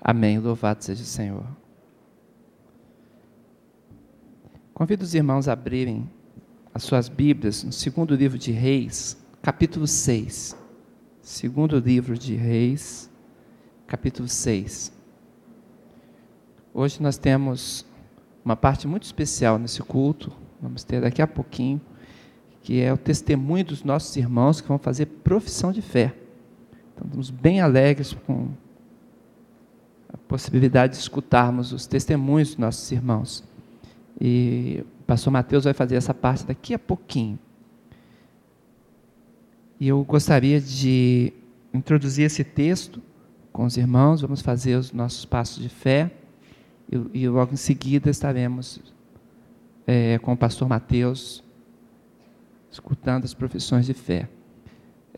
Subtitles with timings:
[0.00, 0.38] Amém.
[0.38, 1.46] Louvado seja o Senhor.
[4.72, 6.08] Convido os irmãos a abrirem
[6.74, 10.54] as suas Bíblias no segundo livro de Reis, capítulo 6.
[11.22, 13.10] Segundo livro de Reis,
[13.86, 14.92] capítulo 6.
[16.74, 17.86] Hoje nós temos
[18.44, 21.80] uma parte muito especial nesse culto, vamos ter daqui a pouquinho,
[22.62, 26.14] que é o testemunho dos nossos irmãos que vão fazer profissão de fé.
[26.94, 28.50] Então, estamos bem alegres com
[30.28, 33.44] possibilidade de escutarmos os testemunhos dos nossos irmãos.
[34.20, 37.38] E o pastor Mateus vai fazer essa parte daqui a pouquinho.
[39.78, 41.32] E eu gostaria de
[41.72, 43.02] introduzir esse texto
[43.52, 46.10] com os irmãos, vamos fazer os nossos passos de fé.
[46.90, 48.80] E, e logo em seguida estaremos
[49.86, 51.44] é, com o pastor Mateus,
[52.70, 54.28] escutando as profissões de fé.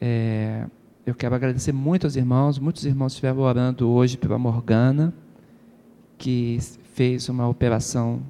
[0.00, 0.66] É,
[1.08, 5.14] eu quero agradecer muito aos irmãos, muitos irmãos estiveram orando hoje pela Morgana,
[6.18, 6.58] que
[6.92, 8.20] fez uma operação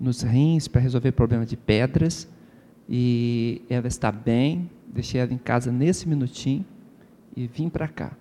[0.00, 2.26] nos rins para resolver problema de pedras
[2.88, 4.70] e ela está bem.
[4.86, 6.64] Deixei ela em casa nesse minutinho
[7.36, 8.12] e vim para cá.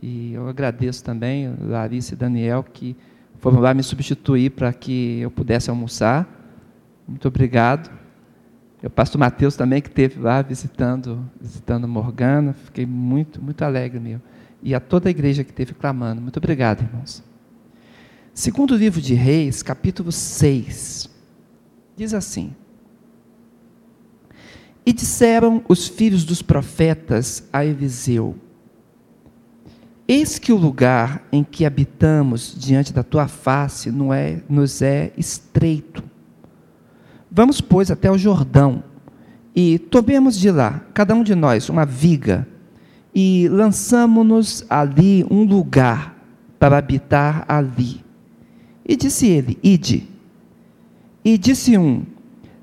[0.00, 2.96] E eu agradeço também Larissa e Daniel que
[3.40, 6.28] foram lá me substituir para que eu pudesse almoçar.
[7.08, 7.90] Muito obrigado.
[8.82, 14.22] O pastor Mateus também que esteve lá visitando, visitando Morgana, fiquei muito, muito alegre mesmo.
[14.60, 16.20] E a toda a igreja que esteve clamando.
[16.20, 17.22] Muito obrigado, irmãos.
[18.34, 21.08] Segundo livro de Reis, capítulo 6,
[21.96, 22.54] diz assim:
[24.84, 28.36] E disseram os filhos dos profetas a Eliseu:
[30.08, 35.12] Eis que o lugar em que habitamos diante da tua face não é, nos é
[35.16, 36.11] estreito.
[37.34, 38.84] Vamos, pois, até o Jordão
[39.56, 42.46] e tomemos de lá, cada um de nós, uma viga
[43.14, 46.14] e lançamo-nos ali um lugar
[46.58, 48.02] para habitar ali.
[48.86, 50.06] E disse ele: Ide.
[51.24, 52.04] E disse um: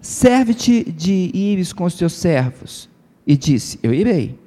[0.02, 2.88] Serve-te de ires com os teus servos.
[3.25, 4.38] E disse: Eu irei.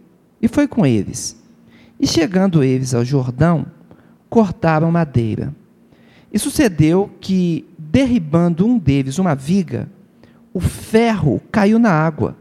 [0.41, 1.37] E foi com eles.
[1.99, 3.67] E chegando eles ao Jordão,
[4.29, 5.55] cortaram madeira.
[6.33, 9.89] E sucedeu que, derribando um deles uma viga,
[10.53, 12.37] o ferro caiu na água.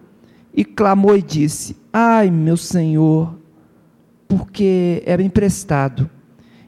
[0.54, 3.36] E clamou e disse: Ai, meu senhor,
[4.28, 6.10] porque era emprestado.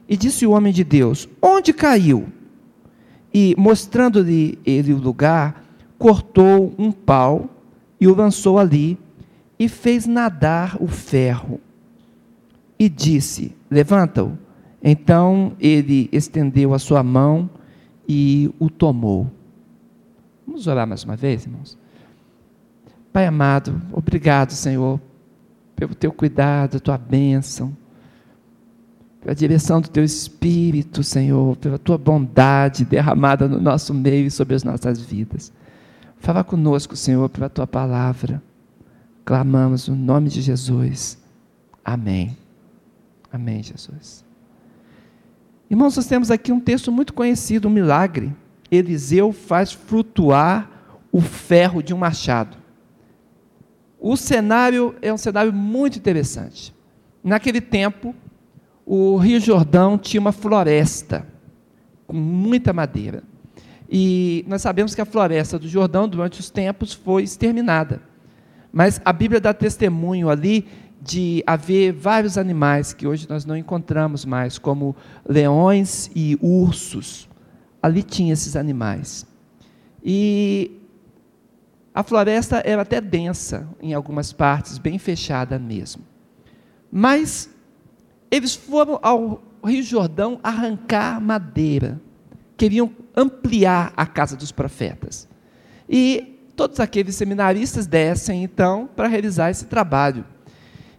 [0.08, 2.26] E disse o homem de Deus: Onde caiu?
[3.34, 5.64] e, mostrando-lhe ele o lugar,
[5.98, 7.50] cortou um pau
[8.00, 8.96] e o lançou ali,
[9.58, 11.60] e fez nadar o ferro.
[12.78, 14.38] E disse: Levanta-o.
[14.82, 17.50] Então ele estendeu a sua mão
[18.06, 19.30] e o tomou.
[20.46, 21.78] Vamos orar mais uma vez, irmãos?
[23.12, 25.00] Pai amado, obrigado, Senhor,
[25.76, 27.76] pelo teu cuidado, tua bênção
[29.24, 34.54] pela direção do Teu Espírito, Senhor, pela Tua bondade derramada no nosso meio e sobre
[34.54, 35.50] as nossas vidas.
[36.18, 38.42] Fala conosco, Senhor, pela Tua palavra.
[39.24, 41.16] Clamamos no nome de Jesus.
[41.82, 42.36] Amém.
[43.32, 44.22] Amém, Jesus.
[45.70, 48.30] Irmãos, nós temos aqui um texto muito conhecido, um milagre.
[48.70, 50.70] Eliseu faz flutuar
[51.12, 52.56] o ferro de um machado.
[54.00, 56.74] O cenário é um cenário muito interessante.
[57.22, 58.14] Naquele tempo,
[58.84, 61.26] o Rio Jordão tinha uma floresta
[62.06, 63.22] com muita madeira.
[63.88, 68.02] E nós sabemos que a floresta do Jordão, durante os tempos, foi exterminada.
[68.72, 70.66] Mas a Bíblia dá testemunho ali
[71.00, 77.28] de haver vários animais que hoje nós não encontramos mais, como leões e ursos.
[77.84, 79.26] Ali tinha esses animais.
[80.02, 80.80] E
[81.94, 86.02] a floresta era até densa em algumas partes, bem fechada mesmo.
[86.90, 87.50] Mas
[88.30, 92.00] eles foram ao Rio Jordão arrancar madeira.
[92.56, 95.28] Queriam ampliar a casa dos profetas.
[95.86, 100.24] E todos aqueles seminaristas descem, então, para realizar esse trabalho.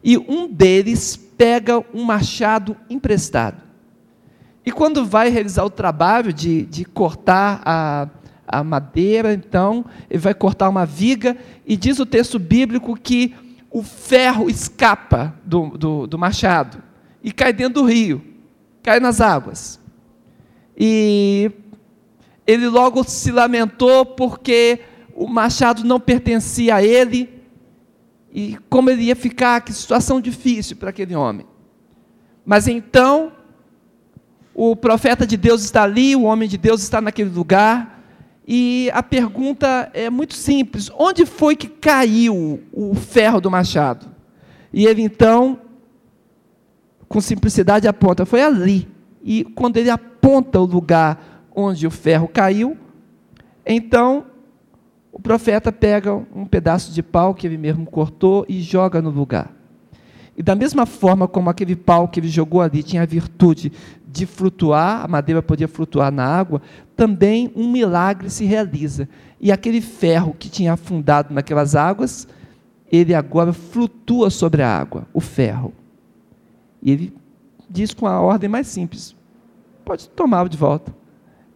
[0.04, 3.65] E um deles pega um machado emprestado.
[4.66, 8.10] E quando vai realizar o trabalho de, de cortar a,
[8.48, 13.36] a madeira, então, ele vai cortar uma viga, e diz o texto bíblico que
[13.70, 16.82] o ferro escapa do, do, do machado
[17.22, 18.24] e cai dentro do rio,
[18.82, 19.80] cai nas águas.
[20.78, 21.52] E
[22.48, 24.80] ele logo se lamentou porque
[25.14, 27.30] o machado não pertencia a ele
[28.32, 31.46] e como ele ia ficar, que situação difícil para aquele homem.
[32.46, 33.32] Mas então,
[34.56, 38.02] o profeta de Deus está ali, o homem de Deus está naquele lugar,
[38.48, 44.08] e a pergunta é muito simples: onde foi que caiu o ferro do machado?
[44.72, 45.60] E ele então
[47.10, 48.88] com simplicidade aponta: foi ali.
[49.22, 52.78] e quando ele aponta o lugar onde o ferro caiu,
[53.66, 54.26] então
[55.12, 59.52] o profeta pega um pedaço de pau que ele mesmo cortou e joga no lugar.
[60.38, 63.72] E da mesma forma como aquele pau que ele jogou ali tinha a virtude
[64.16, 66.62] de flutuar, a madeira podia flutuar na água,
[66.96, 69.10] também um milagre se realiza.
[69.42, 72.26] E aquele ferro que tinha afundado naquelas águas,
[72.90, 75.74] ele agora flutua sobre a água, o ferro.
[76.82, 77.14] E ele
[77.70, 79.14] diz com a ordem mais simples:
[79.84, 80.96] pode tomá-lo de volta.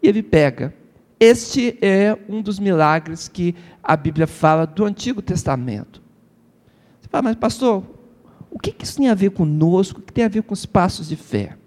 [0.03, 0.73] E ele pega.
[1.17, 6.01] Este é um dos milagres que a Bíblia fala do Antigo Testamento.
[7.00, 7.83] Você fala, mas pastor,
[8.51, 10.00] o que isso tem a ver conosco?
[10.00, 11.58] O que tem a ver com os passos de fé?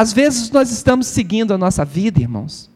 [0.00, 2.70] Às vezes nós estamos seguindo a nossa vida, irmãos,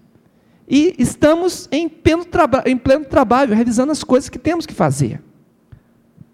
[0.69, 2.26] e estamos em pleno,
[2.67, 5.23] em pleno trabalho, realizando as coisas que temos que fazer.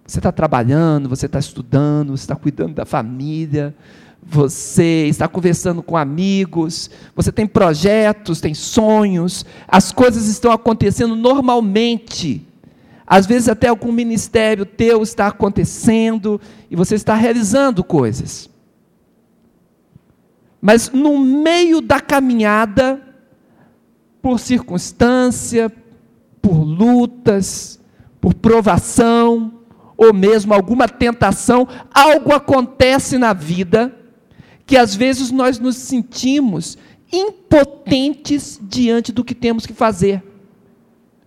[0.05, 3.73] Você está trabalhando, você está estudando, você está cuidando da família,
[4.21, 12.45] você está conversando com amigos, você tem projetos, tem sonhos, as coisas estão acontecendo normalmente.
[13.07, 18.51] Às vezes até algum ministério teu está acontecendo e você está realizando coisas.
[20.61, 23.01] Mas no meio da caminhada,
[24.21, 25.73] por circunstância,
[26.43, 27.81] por lutas,
[28.21, 29.61] por provação,
[29.97, 33.95] ou mesmo alguma tentação, algo acontece na vida
[34.67, 36.79] que às vezes nós nos sentimos
[37.13, 40.23] impotentes diante do que temos que fazer.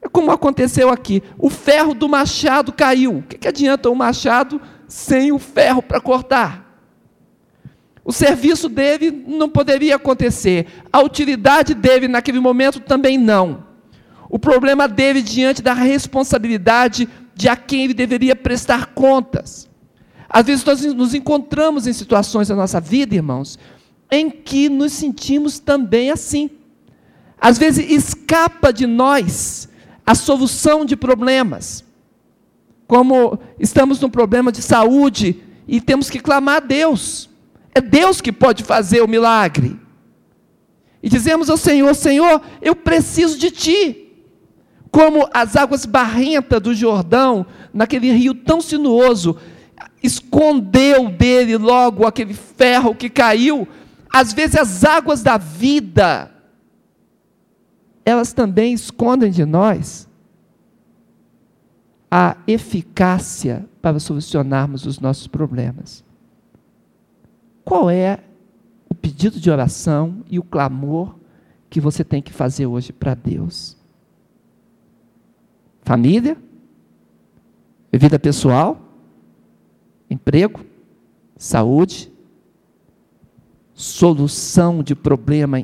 [0.02, 3.18] É como aconteceu aqui: o ferro do machado caiu.
[3.18, 6.63] O que, adianta o machado sem o ferro para cortar?
[8.06, 13.64] O serviço dele não poderia acontecer, a utilidade dele naquele momento também não.
[14.30, 19.70] O problema dele diante da responsabilidade de a quem ele deveria prestar contas.
[20.30, 23.58] Às vezes nós nos encontramos em situações da nossa vida, irmãos,
[24.12, 26.50] em que nos sentimos também assim.
[27.40, 29.70] Às vezes escapa de nós
[30.06, 31.84] a solução de problemas.
[32.88, 37.30] Como estamos num problema de saúde e temos que clamar a Deus.
[37.76, 39.80] É Deus que pode fazer o milagre.
[41.02, 44.00] E dizemos ao Senhor: Senhor, eu preciso de Ti.
[44.92, 49.36] Como as águas barrentas do Jordão, naquele rio tão sinuoso,
[50.04, 53.68] escondeu dele logo aquele ferro que caiu.
[54.14, 56.30] Às vezes as águas da vida,
[58.06, 60.08] elas também escondem de nós
[62.12, 66.06] a eficácia para solucionarmos os nossos problemas.
[67.64, 68.20] Qual é
[68.90, 71.16] o pedido de oração e o clamor
[71.70, 73.78] que você tem que fazer hoje para Deus?
[75.82, 76.38] Família?
[77.92, 78.84] Vida pessoal?
[80.14, 80.64] emprego,
[81.36, 82.12] saúde,
[83.74, 85.62] solução de problema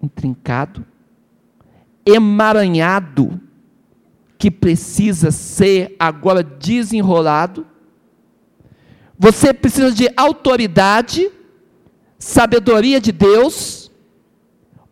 [0.00, 0.84] intrincado,
[2.04, 3.40] emaranhado,
[4.36, 7.66] que precisa ser agora desenrolado.
[9.18, 11.28] Você precisa de autoridade,
[12.18, 13.90] sabedoria de Deus,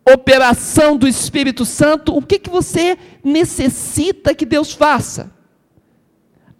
[0.05, 2.15] operação do Espírito Santo.
[2.15, 5.31] O que, que você necessita que Deus faça?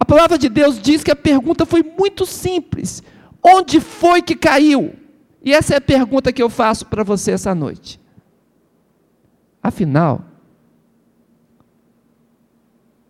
[0.00, 3.02] A palavra de Deus diz que a pergunta foi muito simples:
[3.44, 4.94] onde foi que caiu?
[5.44, 8.00] E essa é a pergunta que eu faço para você essa noite.
[9.62, 10.24] Afinal,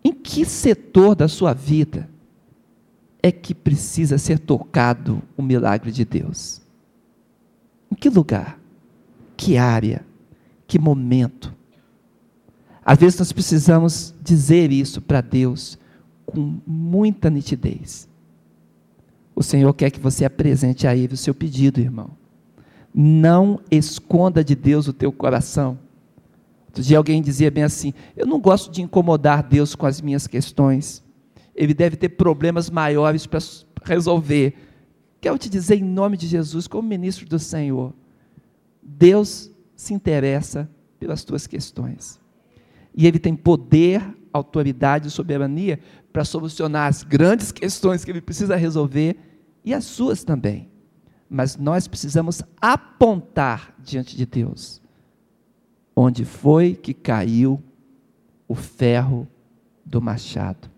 [0.03, 2.09] em que setor da sua vida
[3.23, 6.61] é que precisa ser tocado o milagre de Deus?
[7.91, 8.59] Em que lugar?
[9.37, 10.05] Que área?
[10.67, 11.55] Que momento?
[12.85, 15.79] Às vezes nós precisamos dizer isso para Deus
[16.25, 18.09] com muita nitidez.
[19.35, 22.11] O Senhor quer que você apresente a Ele o seu pedido, irmão.
[22.95, 25.79] Não esconda de Deus o teu coração.
[26.67, 30.27] Outro dia alguém dizia bem assim: Eu não gosto de incomodar Deus com as minhas
[30.27, 31.03] questões.
[31.59, 33.41] Ele deve ter problemas maiores para
[33.83, 34.55] resolver.
[35.21, 37.93] Quero te dizer em nome de Jesus, como ministro do Senhor,
[38.83, 42.21] Deus se interessa pelas tuas questões.
[42.95, 45.81] E Ele tem poder, autoridade e soberania
[46.13, 49.17] para solucionar as grandes questões que ele precisa resolver
[49.65, 50.71] e as suas também.
[51.29, 54.81] Mas nós precisamos apontar diante de Deus
[56.01, 57.61] onde foi que caiu
[58.47, 59.27] o ferro
[59.85, 60.71] do machado.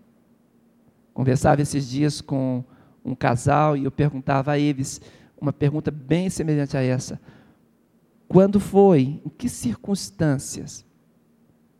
[1.13, 2.63] Conversava esses dias com
[3.03, 5.01] um casal e eu perguntava a eles
[5.39, 7.19] uma pergunta bem semelhante a essa:
[8.27, 10.85] Quando foi, em que circunstâncias,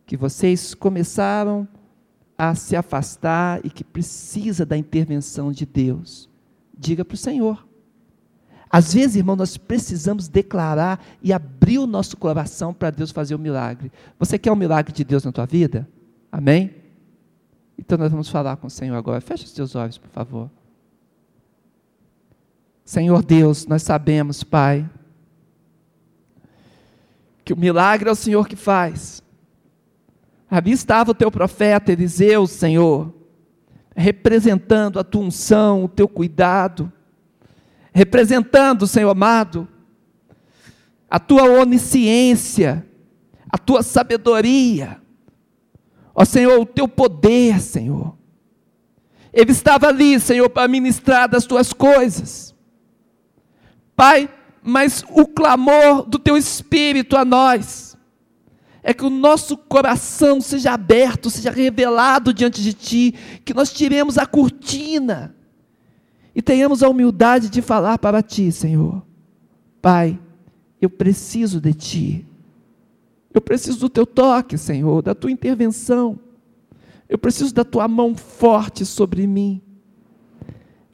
[0.05, 1.67] que vocês começaram
[2.37, 6.27] a se afastar e que precisa da intervenção de Deus,
[6.77, 7.67] diga para o Senhor.
[8.67, 13.37] Às vezes, irmão, nós precisamos declarar e abrir o nosso coração para Deus fazer o
[13.37, 13.91] um milagre.
[14.17, 15.87] Você quer um milagre de Deus na tua vida?
[16.31, 16.80] Amém?
[17.77, 19.21] Então nós vamos falar com o Senhor agora.
[19.21, 20.49] Feche os teus olhos, por favor.
[22.85, 24.89] Senhor Deus, nós sabemos, Pai,
[27.43, 29.23] que o milagre é o Senhor que faz.
[30.49, 33.13] Ali estava o teu profeta Eliseu, Senhor,
[33.95, 36.91] representando a tua unção, o teu cuidado,
[37.93, 39.67] representando, Senhor amado,
[41.09, 42.85] a tua onisciência,
[43.49, 45.00] a tua sabedoria,
[46.13, 48.15] ó Senhor, o teu poder, Senhor.
[49.33, 52.53] Ele estava ali, Senhor, para ministrar das tuas coisas.
[53.95, 54.29] Pai,
[54.61, 57.97] mas o clamor do teu espírito a nós
[58.83, 63.13] é que o nosso coração seja aberto, seja revelado diante de ti,
[63.45, 65.35] que nós tiremos a cortina
[66.33, 69.03] e tenhamos a humildade de falar para ti, Senhor.
[69.81, 70.19] Pai,
[70.81, 72.25] eu preciso de ti.
[73.33, 76.19] Eu preciso do teu toque, Senhor, da tua intervenção.
[77.07, 79.61] Eu preciso da tua mão forte sobre mim.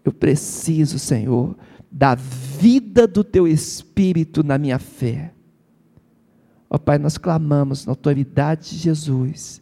[0.04, 1.56] Eu preciso, Senhor,
[1.92, 5.34] da vida do teu espírito na minha fé.
[6.70, 9.62] Ó oh, Pai, nós clamamos na autoridade de Jesus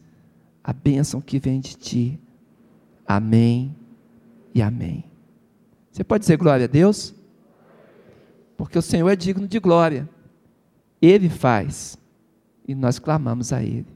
[0.64, 2.20] a bênção que vem de ti.
[3.08, 3.76] Amém
[4.54, 5.04] e amém.
[5.92, 7.14] Você pode dizer glória a Deus?
[8.58, 10.10] Porque o Senhor é digno de glória.
[11.02, 11.98] Ele faz
[12.68, 13.88] e nós clamamos a Ele.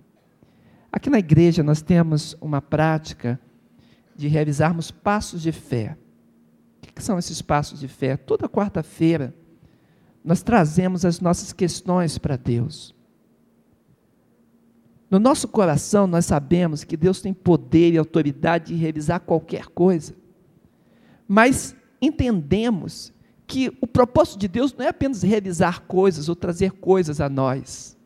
[0.92, 3.40] Aqui na igreja nós temos uma prática
[4.16, 5.98] de realizarmos passos de fé.
[6.84, 8.18] O que são esses passos de fé?
[8.18, 9.34] Toda quarta-feira
[10.24, 12.94] nós trazemos as nossas questões para Deus.
[15.10, 20.16] No nosso coração nós sabemos que Deus tem poder e autoridade de realizar qualquer coisa.
[21.28, 23.14] Mas entendemos
[23.48, 27.98] que o propósito de Deus não é apenas realizar coisas ou trazer coisas a nós.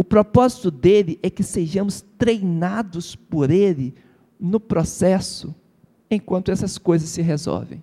[0.00, 3.94] O propósito dele é que sejamos treinados por ele
[4.40, 5.54] no processo
[6.10, 7.82] enquanto essas coisas se resolvem.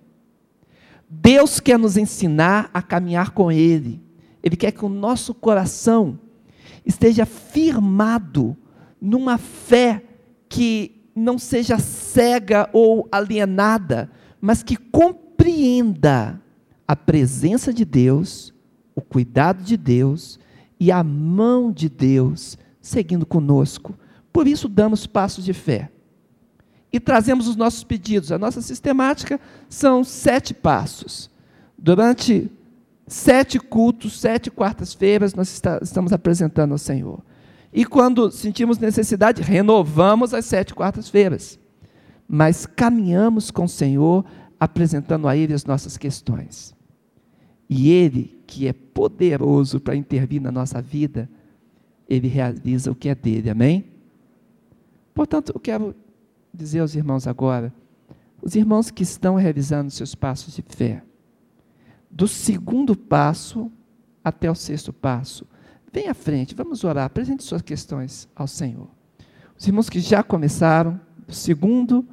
[1.08, 4.02] Deus quer nos ensinar a caminhar com ele.
[4.42, 6.18] Ele quer que o nosso coração
[6.84, 8.56] esteja firmado
[9.00, 10.02] numa fé
[10.48, 14.10] que não seja cega ou alienada,
[14.40, 16.42] mas que compreenda
[16.84, 18.52] a presença de Deus,
[18.92, 20.40] o cuidado de Deus
[20.78, 23.94] e a mão de Deus seguindo conosco.
[24.32, 25.90] Por isso damos passos de fé.
[26.92, 28.32] E trazemos os nossos pedidos.
[28.32, 31.30] A nossa sistemática são sete passos.
[31.76, 32.50] Durante
[33.06, 37.22] sete cultos, sete quartas-feiras, nós está, estamos apresentando ao Senhor.
[37.72, 41.58] E quando sentimos necessidade, renovamos as sete quartas-feiras.
[42.26, 44.24] Mas caminhamos com o Senhor,
[44.58, 46.74] apresentando a Ele as nossas questões.
[47.68, 51.28] E Ele, que é poderoso para intervir na nossa vida,
[52.08, 53.84] Ele realiza o que é dele, amém?
[55.14, 55.94] Portanto, eu quero
[56.52, 57.72] dizer aos irmãos agora,
[58.40, 61.04] os irmãos que estão realizando seus passos de fé,
[62.10, 63.70] do segundo passo
[64.24, 65.46] até o sexto passo,
[65.92, 68.88] vem à frente, vamos orar, apresente suas questões ao Senhor.
[69.58, 72.08] Os irmãos que já começaram, do segundo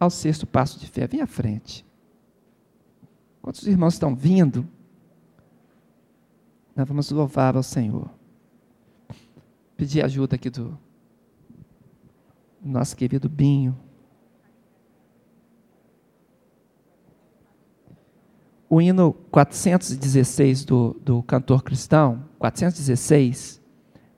[0.00, 1.86] ao sexto passo de fé, vem à frente.
[3.40, 4.68] Quantos irmãos estão vindo?
[6.76, 8.10] Nós vamos louvar ao Senhor.
[9.78, 10.78] Pedir ajuda aqui do
[12.62, 13.74] nosso querido Binho.
[18.68, 23.62] O hino 416 do, do cantor cristão, 416,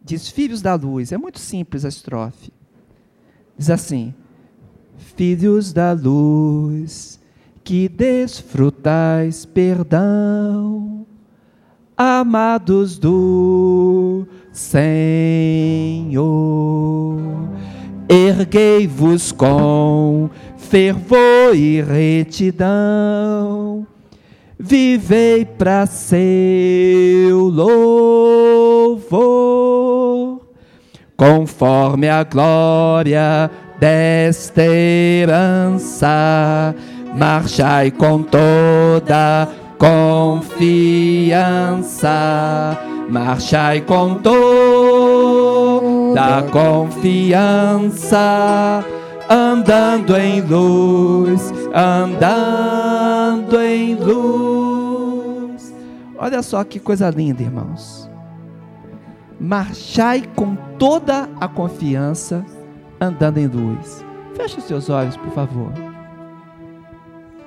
[0.02, 1.12] diz: Filhos da luz.
[1.12, 2.52] É muito simples a estrofe.
[3.56, 4.12] Diz assim:
[4.96, 7.20] Filhos da luz,
[7.62, 11.06] que desfrutais perdão
[11.98, 15.98] amados do Senhor.
[18.08, 23.86] Erguei-vos com fervor e retidão,
[24.58, 29.20] vivei para seu louvor,
[31.16, 36.74] conforme a glória desta herança,
[37.14, 39.48] marchai com toda
[39.78, 40.76] confiança,
[43.08, 44.38] marchai com toda
[46.50, 48.18] confiança,
[49.30, 55.74] andando em luz, andando em luz.
[56.18, 58.10] Olha só que coisa linda, irmãos.
[59.40, 62.44] Marchai com toda a confiança,
[63.00, 64.04] andando em luz.
[64.34, 65.87] Feche os seus olhos, por favor.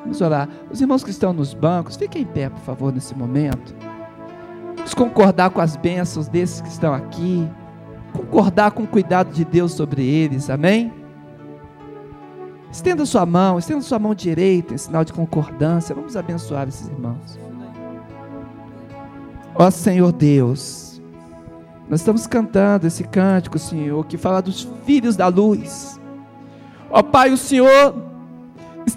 [0.02, 0.50] Vamos orar.
[0.70, 3.76] Os irmãos que estão nos bancos, fiquem em pé, por favor, nesse momento.
[4.76, 7.48] Vamos concordar com as bênçãos desses que estão aqui.
[8.14, 10.50] Concordar com o cuidado de Deus sobre eles.
[10.50, 10.92] Amém?
[12.72, 15.94] Estenda sua mão, estenda sua mão direita em sinal de concordância.
[15.94, 17.40] Vamos abençoar esses irmãos.
[19.54, 21.02] Ó Senhor Deus,
[21.90, 26.00] nós estamos cantando esse cântico, Senhor, que fala dos filhos da luz.
[26.90, 28.11] Ó Pai, o Senhor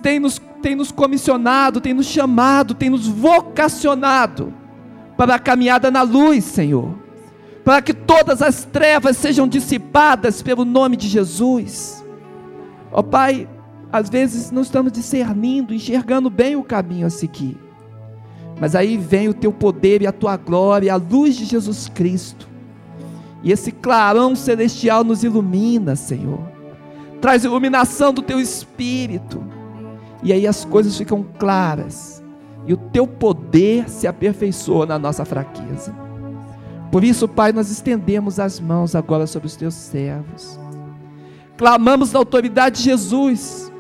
[0.01, 4.53] tem nos, tem nos comissionado, tem nos chamado, tem nos vocacionado
[5.17, 6.95] para a caminhada na luz, Senhor.
[7.65, 12.05] Para que todas as trevas sejam dissipadas pelo nome de Jesus.
[12.93, 13.49] Ó Pai,
[13.93, 17.57] às vezes não estamos discernindo, enxergando bem o caminho a seguir.
[18.61, 22.49] Mas aí vem o teu poder e a tua glória, a luz de Jesus Cristo.
[23.43, 26.41] E esse clarão celestial nos ilumina, Senhor.
[27.21, 29.45] Traz iluminação do teu espírito.
[30.25, 32.21] E aí as coisas ficam claras.
[32.67, 35.95] E o teu poder se aperfeiçoa na nossa fraqueza.
[36.91, 40.59] Por isso, Pai, nós estendemos as mãos agora sobre os teus servos.
[41.57, 43.71] Clamamos na autoridade de Jesus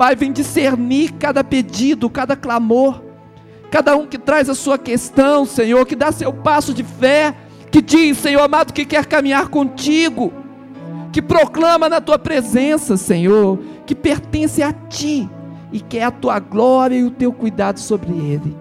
[0.00, 3.02] Pai, vem discernir cada pedido, cada clamor,
[3.70, 7.34] cada um que traz a sua questão, Senhor, que dá seu passo de fé,
[7.70, 10.32] que diz, Senhor amado, que quer caminhar contigo,
[11.12, 15.28] que proclama na tua presença, Senhor, que pertence a ti
[15.72, 18.56] e quer a tua glória e o teu cuidado sobre ele.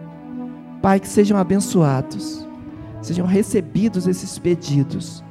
[0.82, 2.48] Pai, que sejam abençoados,
[3.01, 5.24] sejam recebidos esses pedidos,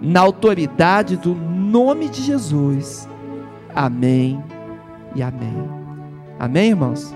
[0.00, 3.08] na autoridade do nome de Jesus.
[3.74, 4.42] Amém
[5.14, 5.68] e amém.
[6.38, 7.14] Amém, irmãos?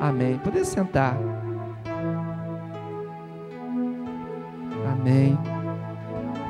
[0.00, 0.38] Amém.
[0.38, 1.18] Poder sentar.
[4.92, 5.38] Amém.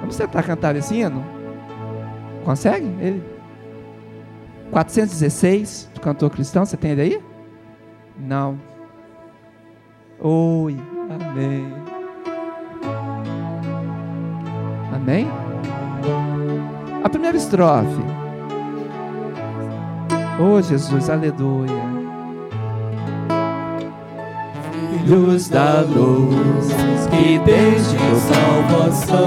[0.00, 1.24] Vamos tentar cantar esse hino?
[2.44, 2.86] Consegue?
[3.00, 3.35] Ele?
[4.70, 7.22] 416 do cantor cristão, você tem ele aí?
[8.18, 8.58] Não.
[10.20, 10.76] Oi,
[11.10, 11.72] amém.
[14.94, 15.28] Amém?
[17.04, 18.02] A primeira estrofe.
[20.38, 21.96] Oh Jesus, aleluia.
[25.04, 26.66] Filhos da luz,
[27.10, 29.26] que desde salvação,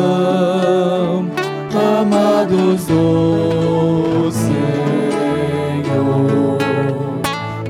[2.02, 4.99] amados do Senhor,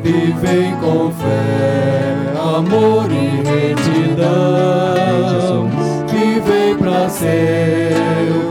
[0.01, 4.29] vivem com fé, amor e retidão,
[6.07, 8.48] vivem para ser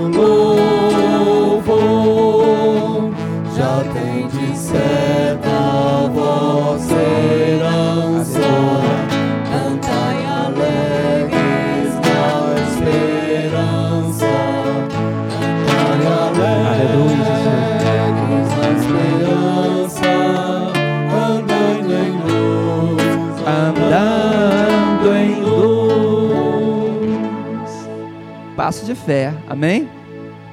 [28.68, 29.88] passo de fé, amém?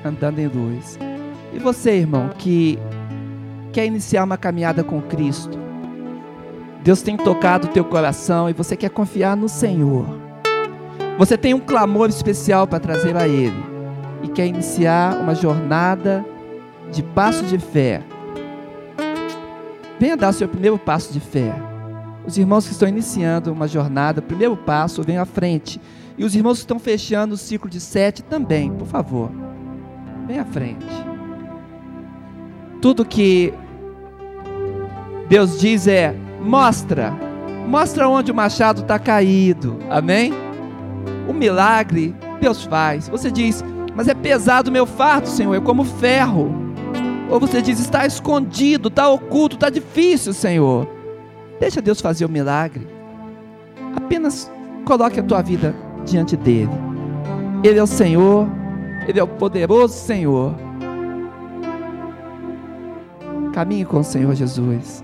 [0.01, 0.97] Andando em luz.
[1.51, 2.79] E você, irmão, que
[3.73, 5.59] quer iniciar uma caminhada com Cristo,
[6.81, 10.05] Deus tem tocado o teu coração e você quer confiar no Senhor.
[11.17, 13.61] Você tem um clamor especial para trazer a Ele
[14.23, 16.25] e quer iniciar uma jornada
[16.93, 18.01] de passo de fé.
[19.99, 21.53] Venha dar o seu primeiro passo de fé.
[22.25, 25.81] Os irmãos que estão iniciando uma jornada, primeiro passo, venham à frente.
[26.17, 29.29] E os irmãos que estão fechando o ciclo de sete também, por favor.
[30.27, 30.85] Vem à frente.
[32.81, 33.53] Tudo que
[35.27, 37.11] Deus diz é: mostra,
[37.67, 39.77] mostra onde o machado está caído.
[39.89, 40.31] Amém?
[41.27, 43.09] O milagre Deus faz.
[43.09, 46.63] Você diz, mas é pesado o meu fardo, Senhor, é como ferro.
[47.29, 50.87] Ou você diz, está escondido, está oculto, está difícil, Senhor.
[51.59, 52.87] Deixa Deus fazer o milagre.
[53.95, 54.51] Apenas
[54.85, 55.75] coloque a tua vida
[56.05, 56.71] diante dele.
[57.63, 58.47] Ele é o Senhor,
[59.07, 60.53] ele é o poderoso Senhor.
[63.53, 65.03] Caminhe com o Senhor Jesus.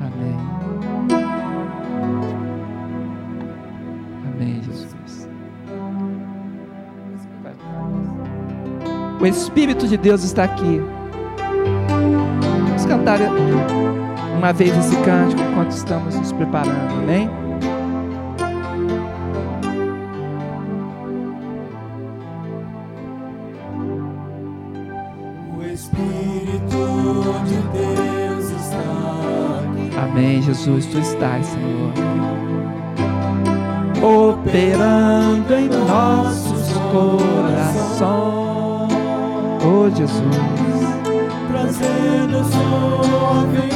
[0.00, 0.36] Amém.
[4.34, 5.28] Amém, Jesus.
[9.20, 10.82] O Espírito de Deus está aqui.
[12.66, 13.20] Vamos cantar
[14.36, 17.43] uma vez esse cântico enquanto estamos nos preparando, amém?
[30.64, 31.92] Jesus, tu estás, Senhor,
[34.02, 38.00] operando em nossos corações.
[39.62, 40.24] Oh, Jesus,
[41.50, 43.73] trazendo sua vida.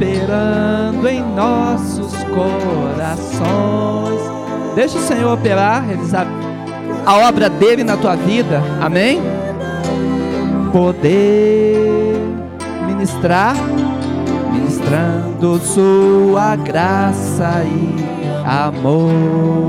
[0.00, 4.20] Operando em nossos corações.
[4.74, 6.26] Deixa o Senhor operar, realizar
[7.04, 8.62] a obra dele na tua vida.
[8.80, 9.20] Amém?
[10.72, 12.16] Poder
[12.86, 13.54] ministrar,
[14.50, 17.94] ministrando sua graça e
[18.46, 19.68] amor.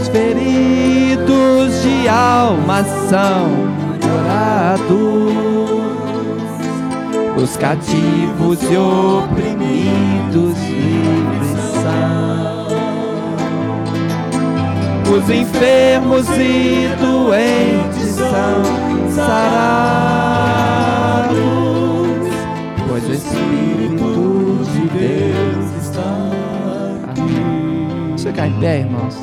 [0.00, 3.81] Os feridos de alma são
[7.42, 11.48] os cativos e oprimidos livres
[11.82, 12.68] são.
[15.12, 18.62] Os enfermos e doentes são
[19.10, 19.32] sarados,
[22.88, 26.10] pois o Espírito de Deus está
[27.10, 28.22] aqui.
[28.22, 29.16] Chegar em pé, irmãos.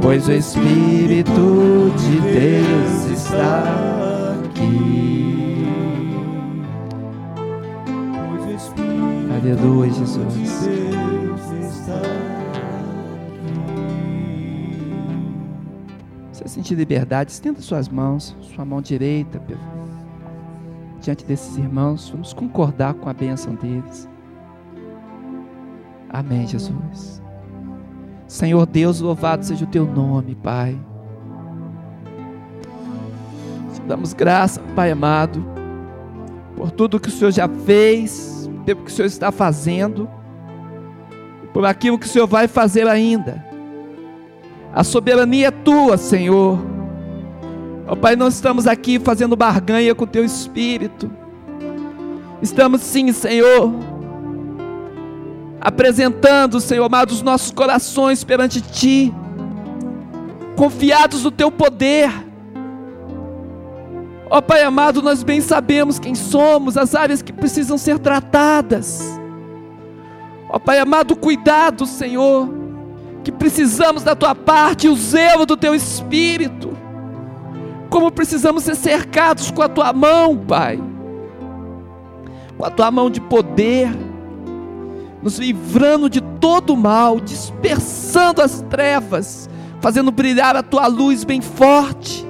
[0.00, 3.99] Pois o Espírito de Deus está
[9.40, 10.68] Aleluia, Jesus.
[16.30, 19.40] Você sentir liberdade, estenda suas mãos, sua mão direita
[21.00, 22.10] diante desses irmãos.
[22.10, 24.06] Vamos concordar com a bênção deles.
[26.10, 27.22] Amém, Jesus.
[28.28, 30.78] Senhor Deus, louvado seja o teu nome, Pai.
[33.72, 35.42] Te damos graça, Pai amado,
[36.54, 40.08] por tudo que o Senhor já fez pelo que o Senhor está fazendo,
[41.52, 43.44] por aquilo que o Senhor vai fazer ainda.
[44.72, 46.58] A soberania é tua, Senhor.
[47.86, 51.10] Ó oh, Pai, nós estamos aqui fazendo barganha com o teu espírito.
[52.40, 53.72] Estamos sim, Senhor,
[55.60, 59.12] apresentando, Senhor amado, os nossos corações perante ti,
[60.56, 62.29] confiados no teu poder
[64.32, 69.02] Ó oh, Pai amado, nós bem sabemos quem somos, as áreas que precisam ser tratadas.
[70.48, 72.48] Ó oh, Pai amado, cuidado, Senhor,
[73.24, 76.78] que precisamos da tua parte, o zelo do teu espírito.
[77.90, 80.80] Como precisamos ser cercados com a tua mão, Pai.
[82.56, 83.90] Com a tua mão de poder,
[85.20, 91.40] nos livrando de todo o mal, dispersando as trevas, fazendo brilhar a tua luz bem
[91.40, 92.29] forte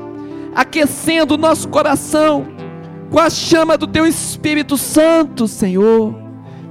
[0.55, 2.47] aquecendo o nosso coração
[3.11, 6.15] com a chama do Teu Espírito Santo, Senhor,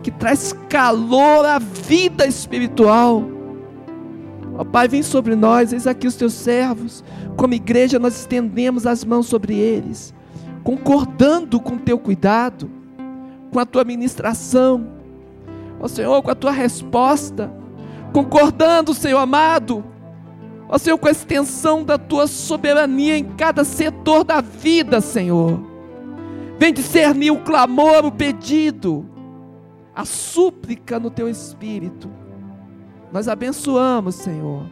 [0.01, 3.23] que traz calor à vida espiritual.
[4.57, 7.03] Ó Pai, vem sobre nós, eis aqui os Teus servos.
[7.35, 10.13] Como igreja, nós estendemos as mãos sobre eles,
[10.63, 12.69] concordando com o Teu cuidado,
[13.51, 14.87] com a Tua ministração,
[15.79, 17.51] ó Senhor, com a Tua resposta,
[18.13, 19.83] concordando, Senhor amado,
[20.69, 25.59] Ó Senhor, com a extensão da tua soberania em cada setor da vida, Senhor.
[26.59, 29.03] Vem discernir o clamor, o pedido,
[29.95, 32.07] a súplica no teu espírito.
[33.11, 34.63] Nós abençoamos, Senhor,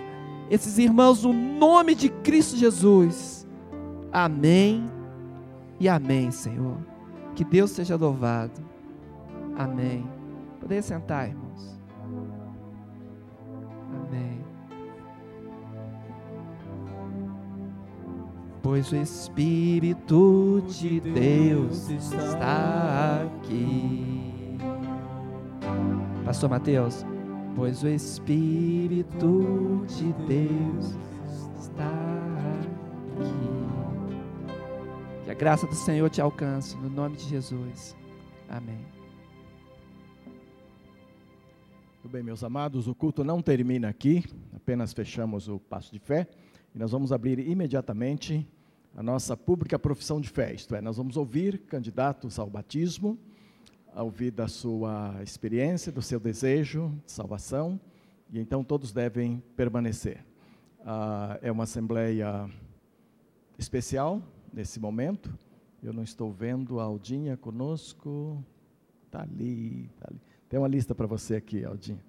[0.51, 3.47] esses irmãos no nome de Cristo Jesus.
[4.12, 4.88] Amém
[5.79, 6.77] e amém, Senhor.
[7.33, 8.63] Que Deus seja louvado.
[9.57, 10.07] Amém.
[10.60, 11.46] Poder sentar, irmãos.
[18.67, 24.58] Pois o Espírito de Deus está aqui.
[26.25, 27.06] Pastor Mateus,
[27.56, 30.97] pois o Espírito de Deus
[31.58, 31.89] está
[33.15, 33.47] aqui.
[35.23, 37.95] Que a graça do Senhor te alcance, no nome de Jesus.
[38.49, 38.86] Amém.
[42.03, 46.27] Muito bem, meus amados, o culto não termina aqui, apenas fechamos o passo de fé
[46.75, 48.45] e nós vamos abrir imediatamente
[48.97, 53.15] a nossa pública profissão de fé, isto é, nós vamos ouvir candidatos ao batismo,
[53.95, 57.79] ouvir da sua experiência, do seu desejo de salvação,
[58.31, 60.25] e então todos devem permanecer.
[60.83, 62.49] Ah, é uma assembleia
[63.55, 64.19] especial
[64.51, 65.31] nesse momento.
[65.83, 68.43] Eu não estou vendo a Aldinha conosco.
[69.05, 70.19] Está ali, tá ali.
[70.49, 72.03] Tem uma lista para você aqui, Aldinha.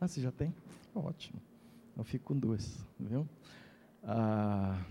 [0.00, 0.54] Ah, você já tem?
[0.94, 1.42] Ótimo.
[1.94, 3.28] Eu fico com duas, viu?
[4.02, 4.82] Ah,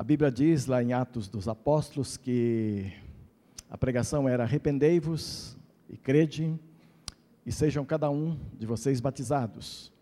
[0.00, 2.90] a Bíblia diz lá em Atos dos Apóstolos que
[3.68, 5.58] a pregação era: arrependei-vos
[5.90, 6.58] e crede,
[7.44, 9.92] e sejam cada um de vocês batizados,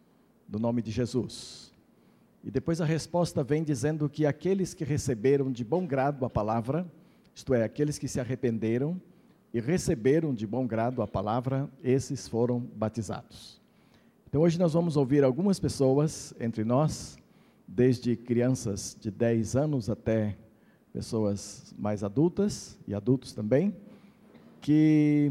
[0.49, 1.73] no nome de Jesus.
[2.45, 6.87] E depois a resposta vem dizendo que aqueles que receberam de bom grado a palavra,
[7.35, 9.03] isto é, aqueles que se arrependeram
[9.53, 13.61] e receberam de bom grado a palavra, esses foram batizados.
[14.29, 17.19] Então hoje nós vamos ouvir algumas pessoas entre nós
[17.69, 20.39] desde crianças de 10 anos até
[20.91, 23.77] pessoas mais adultas e adultos também,
[24.61, 25.31] que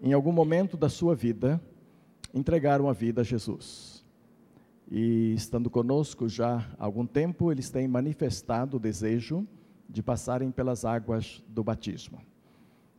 [0.00, 1.60] em algum momento da sua vida
[2.32, 4.04] entregaram a vida a Jesus.
[4.90, 9.46] E estando conosco já há algum tempo, eles têm manifestado o desejo
[9.88, 12.20] de passarem pelas águas do batismo.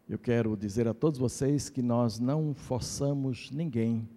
[0.08, 4.08] Eu quero dizer a todos vocês que nós não forçamos ninguém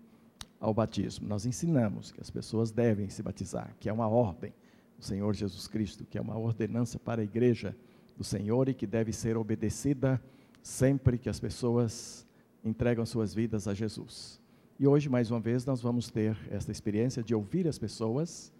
[0.66, 1.28] ao batismo.
[1.28, 4.52] Nós ensinamos que as pessoas devem se batizar, que é uma ordem
[4.98, 7.76] do Senhor Jesus Cristo, que é uma ordenança para a igreja
[8.16, 10.20] do Senhor e que deve ser obedecida
[10.60, 12.26] sempre que as pessoas
[12.64, 14.40] entregam suas vidas a Jesus.
[14.76, 18.52] E hoje, mais uma vez, nós vamos ter esta experiência de ouvir as pessoas,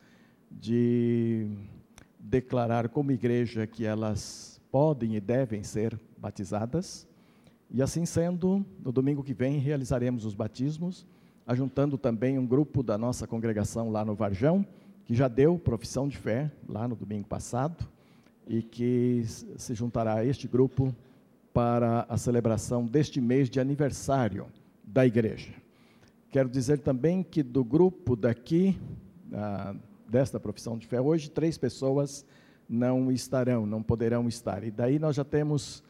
[0.48, 1.50] de
[2.20, 7.04] declarar como igreja que elas podem e devem ser batizadas.
[7.68, 11.04] E assim sendo, no domingo que vem realizaremos os batismos,
[11.46, 14.66] ajuntando também um grupo da nossa congregação lá no Varjão,
[15.04, 17.86] que já deu profissão de fé lá no domingo passado
[18.48, 20.94] e que se juntará a este grupo
[21.52, 24.46] para a celebração deste mês de aniversário
[24.84, 25.50] da igreja.
[26.30, 28.78] Quero dizer também que do grupo daqui,
[29.32, 29.74] ah,
[30.08, 32.26] desta profissão de fé, hoje três pessoas
[32.68, 34.64] não estarão, não poderão estar.
[34.64, 35.82] E daí nós já temos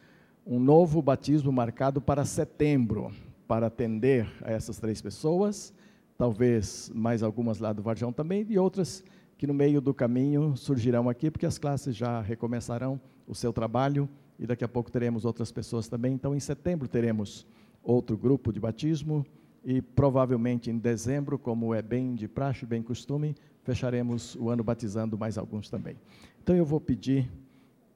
[0.45, 3.11] um novo batismo marcado para setembro,
[3.47, 5.73] para atender a essas três pessoas,
[6.17, 9.03] talvez mais algumas lá do Varjão também, e outras
[9.37, 14.09] que no meio do caminho surgirão aqui, porque as classes já recomeçarão o seu trabalho
[14.39, 16.13] e daqui a pouco teremos outras pessoas também.
[16.13, 17.45] Então, em setembro teremos
[17.83, 19.25] outro grupo de batismo
[19.63, 25.17] e provavelmente em dezembro, como é bem de praxe, bem costume, fecharemos o ano batizando
[25.17, 25.97] mais alguns também.
[26.41, 27.29] Então, eu vou pedir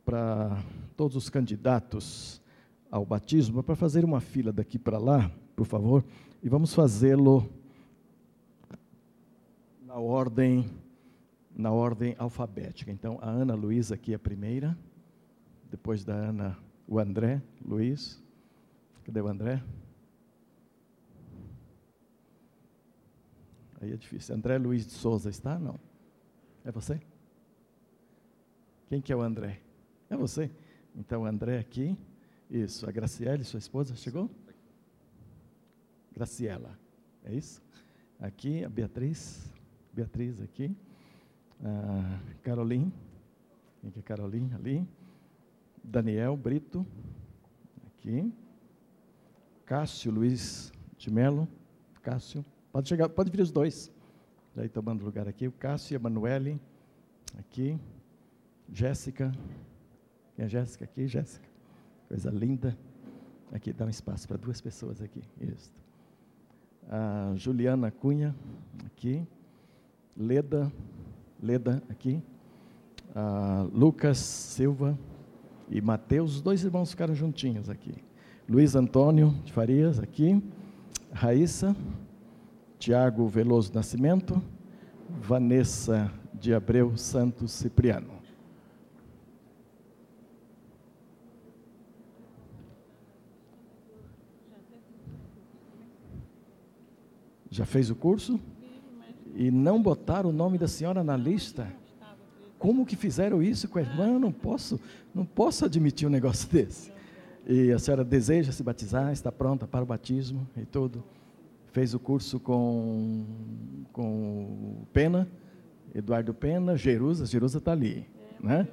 [0.06, 0.64] para
[0.96, 2.42] todos os candidatos
[2.90, 6.04] ao batismo para fazer uma fila daqui para lá, por favor,
[6.42, 7.50] e vamos fazê-lo
[9.86, 10.70] na ordem
[11.56, 12.92] na ordem alfabética.
[12.92, 14.78] Então, a Ana Luísa aqui é a primeira,
[15.70, 18.22] depois da Ana, o André Luiz.
[19.04, 19.62] Cadê o André?
[23.80, 24.36] Aí é difícil.
[24.36, 25.58] André Luiz de Souza está?
[25.58, 25.80] Não.
[26.64, 27.00] É você?
[28.88, 29.60] Quem que é o André?
[30.10, 30.52] É você.
[30.96, 31.98] Então, o André aqui.
[32.50, 32.88] Isso.
[32.88, 34.30] A Graciele, sua esposa, chegou?
[36.14, 36.78] Graciela.
[37.24, 37.62] É isso?
[38.20, 39.52] Aqui, a Beatriz.
[39.94, 40.76] Beatriz aqui
[41.64, 42.92] ah, Carolim,
[43.80, 44.52] quem que é Carolim?
[44.54, 44.88] Ali.
[45.84, 46.86] Daniel Brito,
[47.88, 48.32] aqui.
[49.66, 51.48] Cássio Luiz de Melo,
[52.02, 53.92] Cássio, pode chegar, pode vir os dois.
[54.56, 56.60] Daí tomando lugar aqui, o Cássio e a Emanuele,
[57.38, 57.80] aqui.
[58.74, 59.32] Jéssica,
[60.36, 61.08] quem é Jéssica aqui?
[61.08, 61.48] Jéssica,
[62.08, 62.78] coisa linda.
[63.52, 65.72] Aqui, dá um espaço para duas pessoas aqui, isso.
[66.92, 68.36] A Juliana Cunha,
[68.86, 69.26] aqui.
[70.16, 70.72] Leda,
[71.42, 72.22] Leda aqui,
[73.74, 75.00] Lucas Silva
[75.70, 77.96] e Mateus, os dois irmãos ficaram juntinhos aqui.
[78.48, 80.44] Luiz Antônio de Farias aqui,
[81.14, 81.76] Raíssa,
[82.78, 84.44] Tiago Veloso Nascimento,
[85.10, 88.21] Vanessa de Abreu Santos Cipriano.
[97.52, 98.40] Já fez o curso?
[99.36, 101.72] e não botaram o nome da senhora na lista?
[102.58, 104.20] Como que fizeram isso com a irmã?
[104.20, 104.80] Não posso,
[105.16, 106.92] não posso admitir um negócio desse.
[107.48, 111.04] E a senhora deseja se batizar, está pronta para o batismo e tudo.
[111.72, 113.26] Fez o curso com,
[113.92, 115.28] com Pena,
[115.96, 118.06] Eduardo Pena, Jerusa, Jerusa está ali,
[118.40, 118.68] né?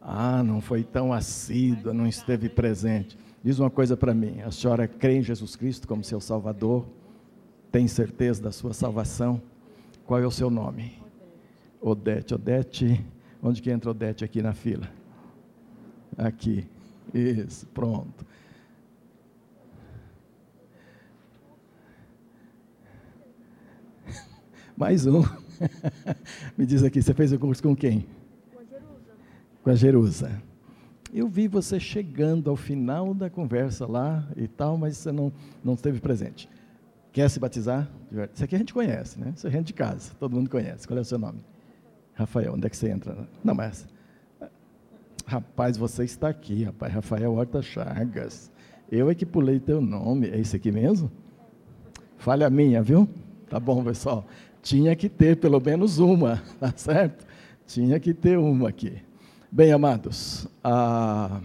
[0.00, 3.18] Ah, não foi tão assídua, não esteve presente.
[3.42, 6.86] Diz uma coisa para mim: a senhora crê em Jesus Cristo como seu Salvador?
[7.76, 9.38] tem certeza da sua salvação?
[10.06, 10.94] Qual é o seu nome?
[11.78, 12.32] Odete.
[12.32, 13.04] Odete,
[13.42, 14.88] onde que entra Odete aqui na fila?
[16.16, 16.66] Aqui.
[17.12, 18.24] Isso, pronto.
[24.74, 25.22] Mais um.
[26.56, 28.06] Me diz aqui, você fez o curso com quem?
[28.54, 29.12] Com a Jerusa.
[29.62, 30.42] Com a Jerusa.
[31.16, 35.32] Eu vi você chegando ao final da conversa lá e tal, mas você não,
[35.64, 36.46] não esteve presente.
[37.10, 37.88] Quer se batizar?
[38.34, 39.32] Isso aqui a gente conhece, né?
[39.34, 40.86] Isso é gente de casa, todo mundo conhece.
[40.86, 41.42] Qual é o seu nome?
[42.12, 43.26] Rafael, onde é que você entra?
[43.42, 43.88] Não, mas.
[45.24, 46.92] Rapaz, você está aqui, rapaz.
[46.92, 48.52] Rafael Horta Chagas.
[48.92, 50.28] Eu é que pulei teu nome.
[50.28, 51.10] É esse aqui mesmo?
[52.18, 53.08] Falha minha, viu?
[53.48, 54.26] Tá bom, pessoal.
[54.60, 57.26] Tinha que ter pelo menos uma, tá certo?
[57.66, 59.00] Tinha que ter uma aqui.
[59.50, 61.40] Bem, amados, a...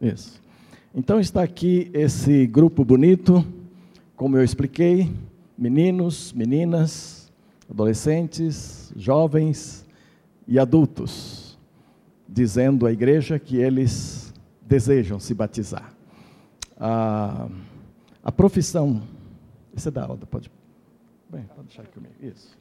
[0.00, 0.40] Isso.
[0.94, 3.44] Então está aqui esse grupo bonito,
[4.14, 5.10] como eu expliquei,
[5.56, 7.32] meninos, meninas,
[7.68, 9.86] adolescentes, jovens
[10.46, 11.58] e adultos,
[12.28, 15.94] dizendo à igreja que eles desejam se batizar.
[16.78, 17.48] A,
[18.22, 19.02] a profissão,
[19.74, 20.50] esse é da Alda, pode,
[21.30, 22.56] bem, pode deixar comigo, isso.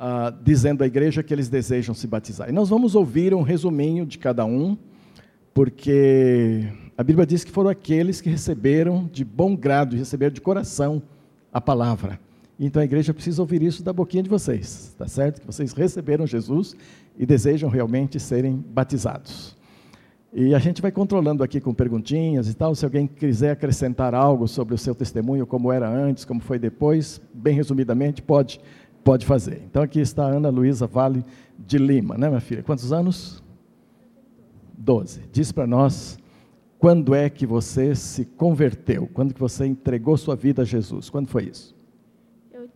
[0.00, 2.48] Uh, dizendo à igreja que eles desejam se batizar.
[2.48, 4.74] E nós vamos ouvir um resuminho de cada um,
[5.52, 11.02] porque a Bíblia diz que foram aqueles que receberam de bom grado, receberam de coração
[11.52, 12.18] a palavra.
[12.58, 15.40] Então a igreja precisa ouvir isso da boquinha de vocês, tá certo?
[15.40, 16.74] Que vocês receberam Jesus
[17.18, 19.54] e desejam realmente serem batizados.
[20.32, 22.72] E a gente vai controlando aqui com perguntinhas e tal.
[22.74, 27.20] Se alguém quiser acrescentar algo sobre o seu testemunho, como era antes, como foi depois,
[27.34, 28.60] bem resumidamente, pode,
[29.04, 29.62] pode fazer.
[29.66, 31.24] Então aqui está a Ana Luísa Vale
[31.58, 32.62] de Lima, né, minha filha?
[32.62, 33.42] Quantos anos?
[34.76, 35.22] Doze.
[35.32, 36.18] Diz para nós
[36.78, 39.08] quando é que você se converteu?
[39.12, 41.10] Quando que você entregou sua vida a Jesus?
[41.10, 41.74] Quando foi isso?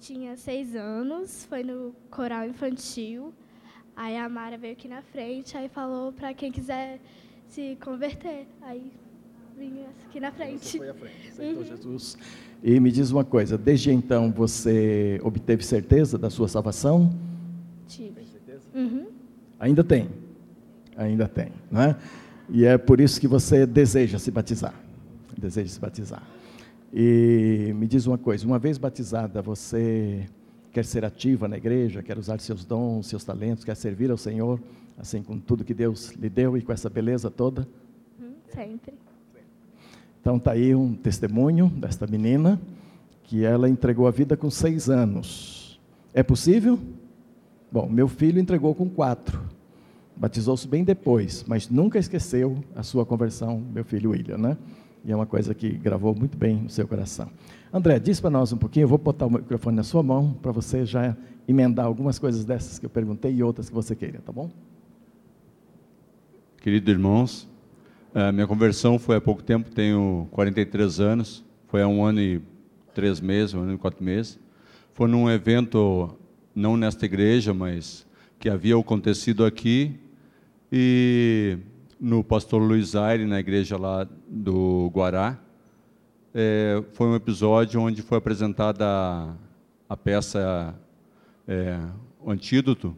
[0.05, 3.33] tinha seis anos, foi no coral infantil.
[3.97, 7.01] Aí a Mara veio aqui na frente, aí falou para quem quiser
[7.49, 8.47] se converter.
[8.63, 8.93] Aí
[9.57, 10.67] vinha aqui na frente.
[10.67, 11.65] Você foi à frente, aceitou uhum.
[11.65, 12.19] Jesus.
[12.67, 17.15] E me diz uma coisa, desde então você obteve certeza da sua salvação?
[17.87, 18.25] Tive.
[18.75, 19.05] Uhum.
[19.61, 20.09] Ainda tem.
[20.97, 21.97] Ainda tem, não é?
[22.49, 24.75] E é por isso que você deseja se batizar.
[25.37, 26.23] Deseja se batizar.
[26.91, 30.27] E me diz uma coisa: uma vez batizada, você
[30.73, 34.59] quer ser ativa na igreja, quer usar seus dons, seus talentos, quer servir ao Senhor,
[34.97, 37.69] assim com tudo que Deus lhe deu e com essa beleza toda?
[38.19, 39.04] Hum, sempre.
[40.25, 42.59] Então está aí um testemunho desta menina
[43.25, 45.79] que ela entregou a vida com seis anos.
[46.15, 46.79] É possível?
[47.71, 49.39] Bom, meu filho entregou com quatro.
[50.17, 54.57] Batizou-se bem depois, mas nunca esqueceu a sua conversão, meu filho William, né?
[55.05, 57.29] E é uma coisa que gravou muito bem no seu coração.
[57.71, 60.53] André, diz para nós um pouquinho, eu vou botar o microfone na sua mão para
[60.53, 61.15] você já
[61.47, 64.49] emendar algumas coisas dessas que eu perguntei e outras que você queira, tá bom?
[66.63, 67.47] Queridos irmãos,
[68.33, 72.41] minha conversão foi há pouco tempo, tenho 43 anos, foi há um ano e
[72.95, 74.39] três meses, um ano e quatro meses.
[74.93, 76.17] Foi num evento,
[76.55, 78.07] não nesta igreja, mas
[78.39, 79.99] que havia acontecido aqui,
[80.71, 81.59] e
[82.01, 85.37] no pastor Luiz Aire, na igreja lá do Guará.
[86.33, 89.35] É, foi um episódio onde foi apresentada a,
[89.89, 90.75] a peça
[91.49, 91.81] é,
[92.21, 92.97] O Antídoto,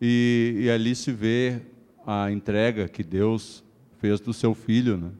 [0.00, 1.60] e, e, ali se vê
[2.06, 3.64] a entrega que Deus
[3.98, 5.10] fez do seu filho né,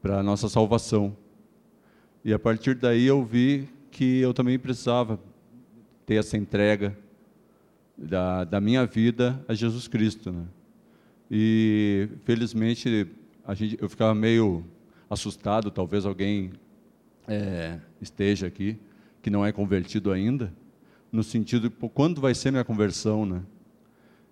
[0.00, 1.16] para a nossa salvação.
[2.24, 5.18] E a partir daí eu vi que eu também precisava
[6.04, 6.96] ter essa entrega
[7.96, 10.30] da, da minha vida a Jesus Cristo.
[10.30, 10.44] Né?
[11.30, 13.08] E felizmente
[13.44, 14.64] a gente, eu ficava meio
[15.08, 16.52] assustado, talvez alguém
[17.28, 18.78] é, esteja aqui
[19.22, 20.52] que não é convertido ainda,
[21.10, 23.42] no sentido de quando vai ser minha conversão, né?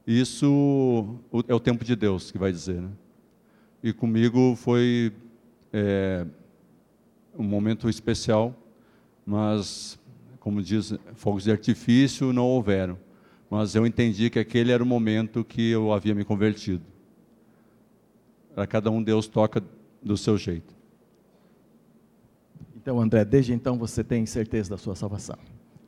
[0.07, 1.19] Isso
[1.49, 2.91] é o tempo de Deus que vai dizer, né?
[3.85, 5.13] E comigo foi
[5.73, 6.27] é,
[7.39, 8.53] um momento especial,
[9.25, 9.97] mas
[10.41, 12.99] como diz, fogos de artifício não houveram
[13.55, 16.83] mas eu entendi que aquele era o momento que eu havia me convertido.
[18.53, 19.63] Para cada um, Deus toca
[20.03, 20.75] do seu jeito.
[22.77, 25.39] Então, André, desde então você tem certeza da sua salvação.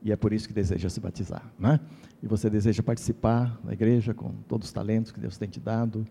[0.01, 1.81] E é por isso que deseja se batizar, né?
[2.23, 6.07] E você deseja participar da igreja com todos os talentos que Deus tem te dado,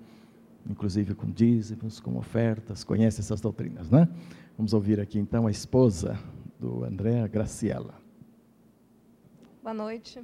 [0.69, 4.07] inclusive com dízimos, com ofertas, conhece essas doutrinas, né?
[4.57, 6.17] Vamos ouvir aqui então a esposa
[6.59, 7.93] do André, a Graciela.
[9.61, 10.23] Boa noite.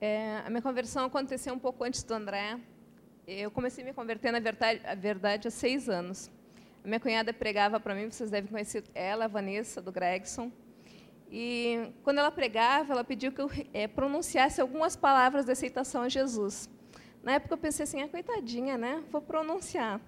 [0.00, 2.58] É, a minha conversão aconteceu um pouco antes do André.
[3.26, 6.30] Eu comecei a me converter, na verdade, a verdade há seis anos.
[6.84, 10.50] A minha cunhada pregava para mim, vocês devem conhecer ela, a Vanessa, do Gregson.
[11.30, 16.08] E quando ela pregava, ela pediu que eu é, pronunciasse algumas palavras de aceitação a
[16.08, 16.70] Jesus.
[17.22, 19.02] Na época eu pensei assim, ah, coitadinha, né?
[19.10, 20.00] Vou pronunciar.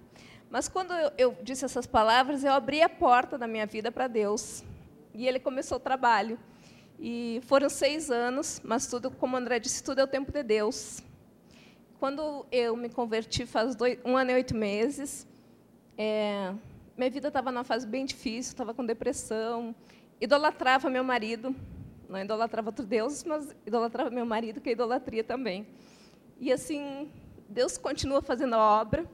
[0.49, 4.07] Mas quando eu, eu disse essas palavras, eu abri a porta da minha vida para
[4.07, 4.63] Deus.
[5.13, 6.39] E ele começou o trabalho.
[6.99, 11.01] E foram seis anos, mas tudo, como André disse, tudo é o tempo de Deus.
[11.99, 15.27] Quando eu me converti, faz dois, um ano e oito meses,
[15.97, 16.53] é,
[16.97, 19.75] minha vida estava numa fase bem difícil, estava com depressão,
[20.19, 21.55] idolatrava meu marido,
[22.09, 25.65] não idolatrava outro Deus, mas idolatrava meu marido, que é idolatria também.
[26.41, 27.07] E assim,
[27.47, 29.05] Deus continua fazendo a obra.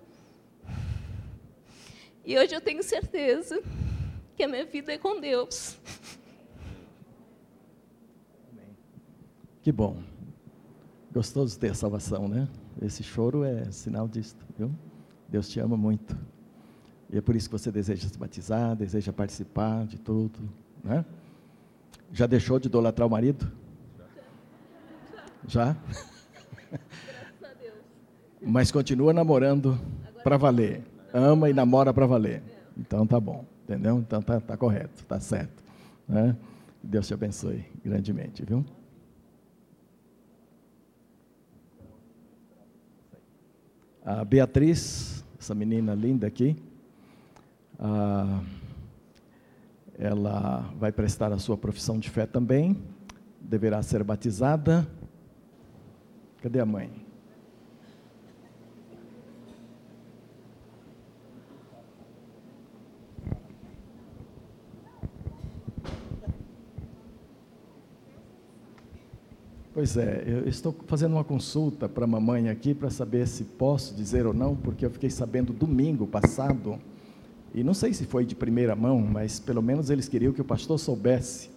[2.25, 3.61] E hoje eu tenho certeza
[4.33, 5.77] que a minha vida é com Deus.
[9.61, 10.01] Que bom.
[11.11, 12.47] Gostoso ter a salvação, né?
[12.81, 14.73] Esse choro é sinal disso, viu?
[15.27, 16.17] Deus te ama muito.
[17.09, 20.39] E é por isso que você deseja se batizar, deseja participar de tudo,
[20.81, 21.03] né?
[22.09, 23.51] Já deixou de idolatrar o marido?
[25.45, 25.75] Já?
[28.47, 29.77] Mas continua namorando
[30.23, 30.81] para valer.
[31.13, 32.41] Ama e namora para valer.
[32.77, 33.97] Então tá bom, entendeu?
[33.99, 35.61] Então tá, tá correto, tá certo.
[36.07, 36.33] Né?
[36.81, 38.63] Deus te abençoe grandemente, viu?
[44.05, 46.55] A Beatriz, essa menina linda aqui,
[49.99, 52.81] ela vai prestar a sua profissão de fé também,
[53.41, 54.87] deverá ser batizada.
[56.41, 57.06] Cadê a mãe?
[69.77, 73.93] Pois é, eu estou fazendo uma consulta para a mamãe aqui para saber se posso
[73.93, 76.79] dizer ou não, porque eu fiquei sabendo domingo passado,
[77.53, 80.43] e não sei se foi de primeira mão, mas pelo menos eles queriam que o
[80.43, 81.51] pastor soubesse,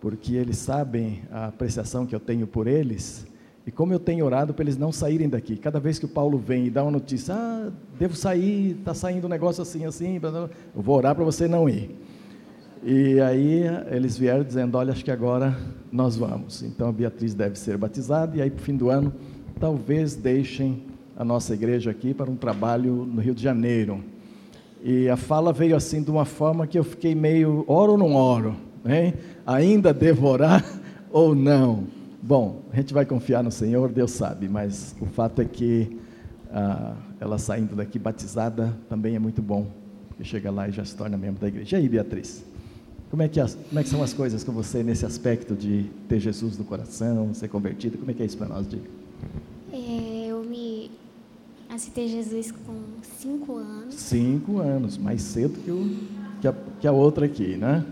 [0.00, 3.26] porque eles sabem a apreciação que eu tenho por eles,
[3.66, 5.56] e como eu tenho orado para eles não saírem daqui.
[5.56, 9.26] Cada vez que o Paulo vem e dá uma notícia, ah, devo sair, está saindo
[9.26, 11.96] um negócio assim, assim, eu vou orar para você não ir.
[12.86, 15.56] E aí eles vieram dizendo: Olha, acho que agora
[15.90, 16.62] nós vamos.
[16.62, 19.10] Então a Beatriz deve ser batizada, e aí, para o fim do ano,
[19.58, 20.82] talvez deixem
[21.16, 24.04] a nossa igreja aqui para um trabalho no Rio de Janeiro.
[24.82, 28.14] E a fala veio assim de uma forma que eu fiquei meio: oro ou não
[28.14, 28.54] oro?
[28.84, 29.14] Hein?
[29.46, 30.62] Ainda devo orar
[31.10, 31.84] ou não?
[32.20, 35.98] Bom, a gente vai confiar no Senhor, Deus sabe, mas o fato é que
[36.52, 39.68] ah, ela saindo daqui batizada também é muito bom,
[40.08, 41.78] porque chega lá e já se torna membro da igreja.
[41.78, 42.44] E aí, Beatriz?
[43.10, 45.90] Como é, que as, como é que são as coisas com você nesse aspecto de
[46.08, 47.96] ter Jesus no coração, ser convertido?
[47.96, 48.88] Como é que é isso para nós, Diga?
[49.72, 50.90] É, eu me
[51.68, 53.94] aceitei Jesus com cinco anos.
[53.94, 55.98] Cinco anos, mais cedo que, o,
[56.40, 57.84] que, a, que a outra aqui, né?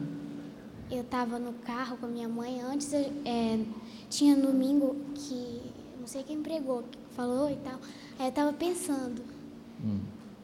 [0.91, 2.61] Eu estava no carro com a minha mãe.
[2.61, 3.59] Antes, é,
[4.11, 5.61] tinha domingo que,
[5.99, 6.85] não sei quem pregou,
[7.17, 7.81] falou e tal.
[8.19, 9.23] Aí eu estava pensando
[9.83, 10.01] hum.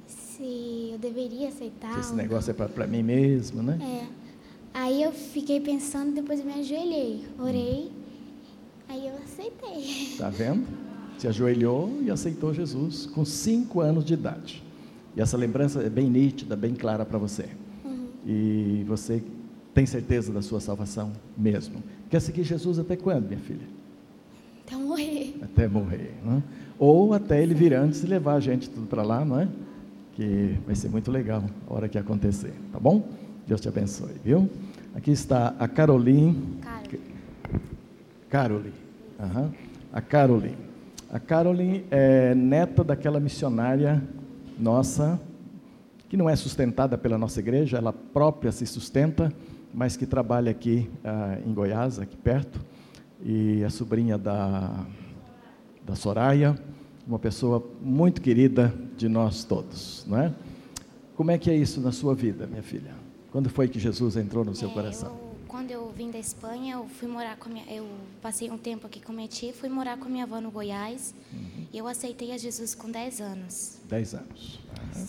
[0.06, 1.94] se eu deveria aceitar.
[1.94, 3.78] Se esse negócio é para mim mesmo, né?
[3.80, 4.27] É.
[4.72, 7.90] Aí eu fiquei pensando, depois me ajoelhei, orei,
[8.88, 10.16] aí eu aceitei.
[10.16, 10.66] Tá vendo?
[11.18, 14.62] Se ajoelhou e aceitou Jesus com cinco anos de idade.
[15.16, 17.46] E essa lembrança é bem nítida, bem clara para você.
[17.84, 18.06] Uhum.
[18.24, 19.22] E você
[19.74, 21.82] tem certeza da sua salvação mesmo.
[22.08, 23.66] Quer seguir Jesus até quando, minha filha?
[24.64, 25.34] Até morrer.
[25.42, 26.42] Até morrer, né?
[26.78, 29.48] Ou até ele vir antes e levar a gente tudo para lá, não é?
[30.14, 33.08] Que vai ser muito legal a hora que acontecer, tá bom?
[33.48, 34.46] Deus te abençoe, viu?
[34.94, 36.60] Aqui está a Caroline.
[38.28, 38.74] Caroline.
[39.18, 39.50] Uhum.
[39.90, 40.56] A Caroline.
[41.10, 44.02] A Caroline é neta daquela missionária
[44.58, 45.18] nossa,
[46.10, 49.32] que não é sustentada pela nossa igreja, ela própria se sustenta,
[49.72, 52.60] mas que trabalha aqui uh, em Goiás, aqui perto,
[53.24, 54.84] e é sobrinha da,
[55.86, 56.54] da Soraya,
[57.06, 60.34] uma pessoa muito querida de nós todos, não é?
[61.16, 62.97] Como é que é isso na sua vida, minha filha?
[63.38, 65.10] Quando foi que Jesus entrou no seu é, coração?
[65.10, 67.86] Eu, quando eu vim da Espanha, eu fui morar com minha, eu
[68.20, 71.14] passei um tempo aqui com minha tia, fui morar com minha avó no Goiás.
[71.32, 71.66] Uhum.
[71.72, 73.78] E eu aceitei a Jesus com 10 anos.
[73.88, 74.58] 10 anos.
[74.96, 75.06] Uhum.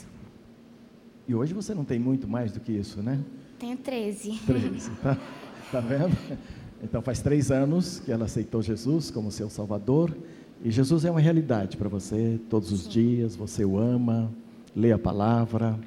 [1.27, 3.19] E hoje você não tem muito mais do que isso, né?
[3.57, 4.39] Tenho 13.
[4.45, 5.17] 13, tá,
[5.71, 6.15] tá vendo?
[6.83, 10.15] Então faz três anos que ela aceitou Jesus como seu Salvador.
[10.63, 12.89] E Jesus é uma realidade para você todos os Sim.
[12.91, 14.31] dias, você o ama,
[14.75, 15.79] lê a palavra.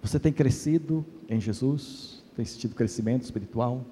[0.00, 2.22] Você tem crescido em Jesus?
[2.36, 3.84] Tem sentido crescimento espiritual?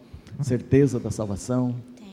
[0.42, 1.74] Certeza da salvação?
[1.96, 2.10] Tenho.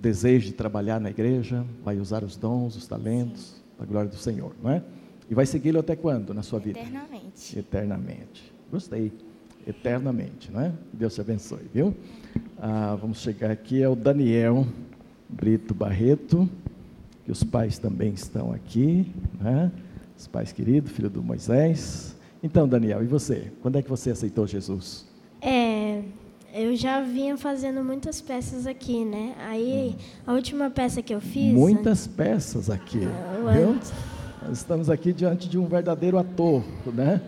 [0.00, 1.64] Desejo de trabalhar na igreja?
[1.84, 3.60] Vai usar os dons, os talentos?
[3.78, 3.86] Sim.
[3.86, 4.82] glória do Senhor, não é?
[5.28, 6.78] E vai segui-lo até quando na sua vida?
[6.78, 7.58] Eternamente.
[7.58, 8.52] Eternamente.
[8.70, 9.12] Gostei.
[9.66, 10.72] Eternamente, não é?
[10.92, 11.94] Deus te abençoe, viu?
[12.58, 14.66] Ah, vamos chegar aqui, é o Daniel
[15.28, 16.48] Brito Barreto,
[17.24, 19.06] que os pais também estão aqui,
[19.40, 19.70] né?
[20.18, 22.16] Os pais queridos, filho do Moisés.
[22.42, 23.52] Então, Daniel, e você?
[23.60, 25.06] Quando é que você aceitou Jesus?
[25.42, 26.02] É,
[26.54, 29.34] eu já vinha fazendo muitas peças aqui, né?
[29.38, 30.02] Aí, hum.
[30.26, 31.52] a última peça que eu fiz...
[31.52, 33.78] Muitas peças aqui, ah, viu?
[34.46, 37.20] Nós estamos aqui diante de um verdadeiro ator, né?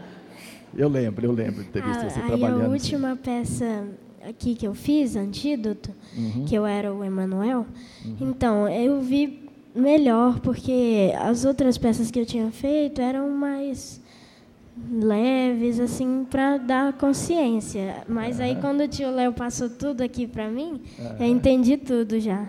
[0.74, 2.64] Eu lembro, eu lembro de ter visto ah, você trabalhando.
[2.64, 3.22] a última assim.
[3.22, 3.84] peça
[4.26, 6.46] aqui que eu fiz, Antídoto, uhum.
[6.46, 7.66] que eu era o Emanuel,
[8.04, 8.16] uhum.
[8.20, 9.42] então, eu vi
[9.74, 14.01] melhor, porque as outras peças que eu tinha feito eram mais
[14.90, 18.04] leves, assim, para dar consciência.
[18.08, 18.44] Mas uhum.
[18.44, 21.16] aí, quando o tio Léo passou tudo aqui para mim, uhum.
[21.20, 22.48] eu entendi tudo já.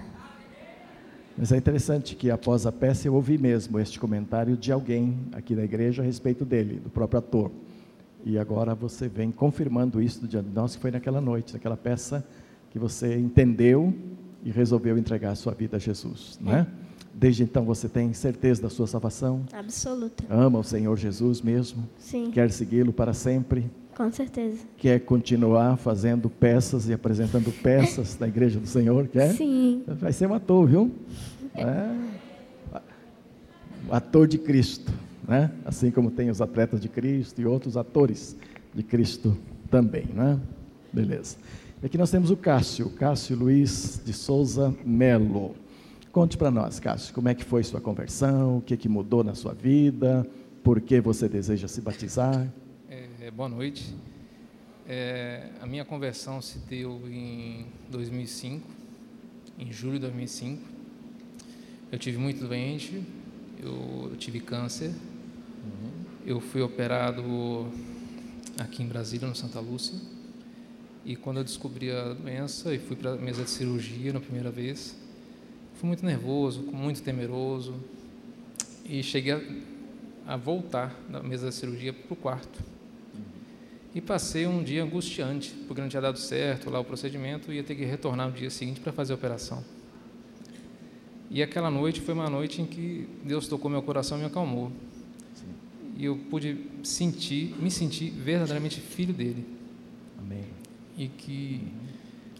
[1.37, 5.55] Mas é interessante que após a peça eu ouvi mesmo este comentário de alguém aqui
[5.55, 7.51] na igreja a respeito dele, do próprio ator.
[8.23, 11.75] E agora você vem confirmando isso do dia de nós, que foi naquela noite, naquela
[11.75, 12.25] peça
[12.69, 13.93] que você entendeu
[14.43, 16.67] e resolveu entregar a sua vida a Jesus, não é?
[17.13, 19.43] Desde então você tem certeza da sua salvação?
[19.53, 20.23] Absoluta.
[20.29, 21.87] Ama o Senhor Jesus mesmo?
[21.99, 23.69] Sim, Quer segui-lo para sempre?
[23.95, 24.57] com certeza.
[24.77, 29.07] Quer continuar fazendo peças e apresentando peças na igreja do Senhor?
[29.07, 29.33] Quer?
[29.35, 30.91] Sim, Vai ser um ator, viu?
[31.53, 31.95] É.
[33.91, 34.91] Ator de Cristo,
[35.27, 35.51] né?
[35.63, 38.35] Assim como tem os atletas de Cristo e outros atores
[38.73, 39.37] de Cristo
[39.69, 40.39] também, né?
[40.91, 41.37] Beleza.
[41.81, 45.53] E aqui nós temos o Cássio, Cássio Luiz de Souza Melo.
[46.13, 49.33] Conte para nós, Cássio, como é que foi sua conversão, o que, que mudou na
[49.33, 50.23] sua vida,
[50.63, 52.47] por que você deseja se batizar?
[52.87, 53.95] É, boa noite.
[54.87, 58.63] É, a minha conversão se deu em 2005,
[59.57, 60.61] em julho de 2005.
[61.91, 63.03] Eu tive muito doente,
[63.59, 64.91] eu, eu tive câncer.
[66.23, 67.23] Eu fui operado
[68.59, 69.99] aqui em Brasília, no Santa Lúcia.
[71.03, 74.51] E quando eu descobri a doença e fui para a mesa de cirurgia na primeira
[74.51, 75.01] vez,
[75.83, 77.75] fui muito nervoso, muito temeroso.
[78.85, 82.63] E cheguei a, a voltar da mesa da cirurgia para o quarto.
[83.93, 87.63] E passei um dia angustiante, porque não tinha dado certo lá o procedimento e ia
[87.63, 89.61] ter que retornar no dia seguinte para fazer a operação.
[91.29, 94.71] E aquela noite foi uma noite em que Deus tocou meu coração e me acalmou.
[95.97, 99.45] E eu pude sentir, me sentir verdadeiramente filho dele.
[100.17, 100.45] Amém.
[100.97, 101.61] E que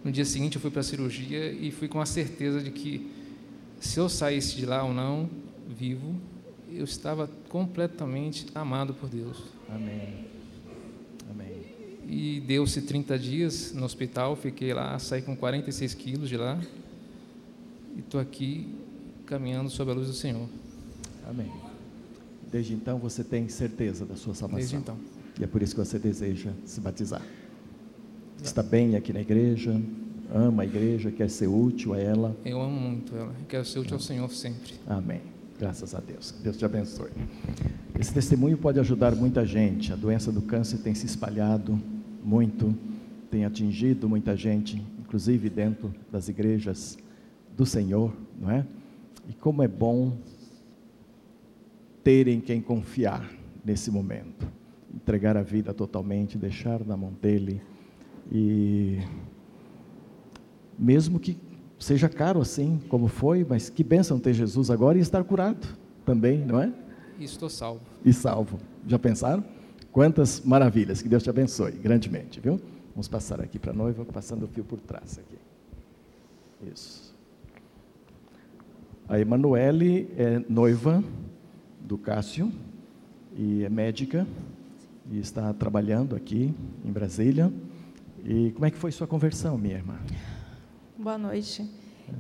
[0.02, 3.13] no dia seguinte eu fui para a cirurgia e fui com a certeza de que
[3.84, 5.30] se eu saísse de lá ou não,
[5.68, 6.16] vivo,
[6.72, 9.44] eu estava completamente amado por Deus.
[9.70, 10.26] Amém.
[11.30, 11.66] Amém.
[12.08, 16.60] E deu-se 30 dias no hospital, fiquei lá, saí com 46 quilos de lá.
[17.96, 18.74] E estou aqui
[19.26, 20.48] caminhando sob a luz do Senhor.
[21.28, 21.52] Amém.
[22.50, 24.60] Desde então você tem certeza da sua salvação.
[24.60, 24.98] Desde então.
[25.38, 27.22] E é por isso que você deseja se batizar.
[28.42, 29.80] Está bem aqui na igreja,
[30.34, 32.36] ama a igreja, quer ser útil a ela.
[32.44, 33.34] Eu amo muito ela.
[33.48, 34.74] Quero ser útil ao Senhor sempre.
[34.88, 35.22] Amém.
[35.60, 36.34] Graças a Deus.
[36.44, 37.12] Deus te abençoe.
[37.98, 39.94] Esse testemunho pode ajudar muita gente.
[39.94, 41.80] A doença do câncer tem se espalhado
[42.24, 42.76] muito,
[43.30, 46.98] tem atingido muita gente, inclusive dentro das igrejas
[47.56, 48.12] do Senhor,
[48.42, 48.66] não é?
[49.30, 50.18] E como é bom
[52.04, 53.30] terem quem confiar
[53.64, 54.48] nesse momento.
[54.94, 57.62] Entregar a vida totalmente, deixar na mão dele
[58.32, 59.00] e
[60.84, 61.38] mesmo que
[61.80, 65.66] seja caro assim, como foi, mas que bênção ter Jesus agora e estar curado
[66.06, 66.72] também, não é?
[67.18, 67.82] E estou salvo.
[68.04, 68.60] E salvo.
[68.86, 69.44] Já pensaram?
[69.92, 71.02] Quantas maravilhas.
[71.02, 72.60] Que Deus te abençoe grandemente, viu?
[72.92, 75.38] Vamos passar aqui para a noiva, passando o fio por trás aqui.
[76.72, 77.14] Isso.
[79.08, 81.04] A Emanuele é noiva
[81.80, 82.52] do Cássio
[83.38, 84.28] e é médica
[85.12, 86.54] e está trabalhando aqui
[86.84, 87.52] em Brasília.
[88.24, 89.96] E como é que foi sua conversão, minha irmã?
[91.04, 91.70] Boa noite.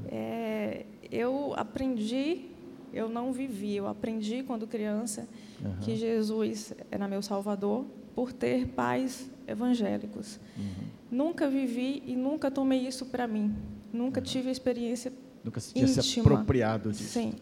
[0.10, 2.48] É, eu aprendi,
[2.94, 5.26] eu não vivi, eu aprendi quando criança
[5.64, 5.78] Aham.
[5.80, 10.38] que Jesus era meu Salvador por ter pais evangélicos.
[10.58, 10.66] Uhum.
[11.10, 13.56] Nunca vivi e nunca tomei isso para mim.
[13.94, 15.14] Nunca tive a experiência
[15.46, 16.34] Nunca se tinha se íntima.
[16.34, 17.04] apropriado disso.
[17.04, 17.34] Sim.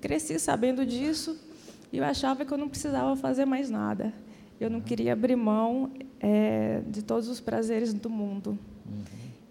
[0.00, 1.38] Cresci sabendo disso
[1.92, 4.12] e eu achava que eu não precisava fazer mais nada.
[4.58, 8.58] Eu não queria abrir mão é, de todos os prazeres do mundo.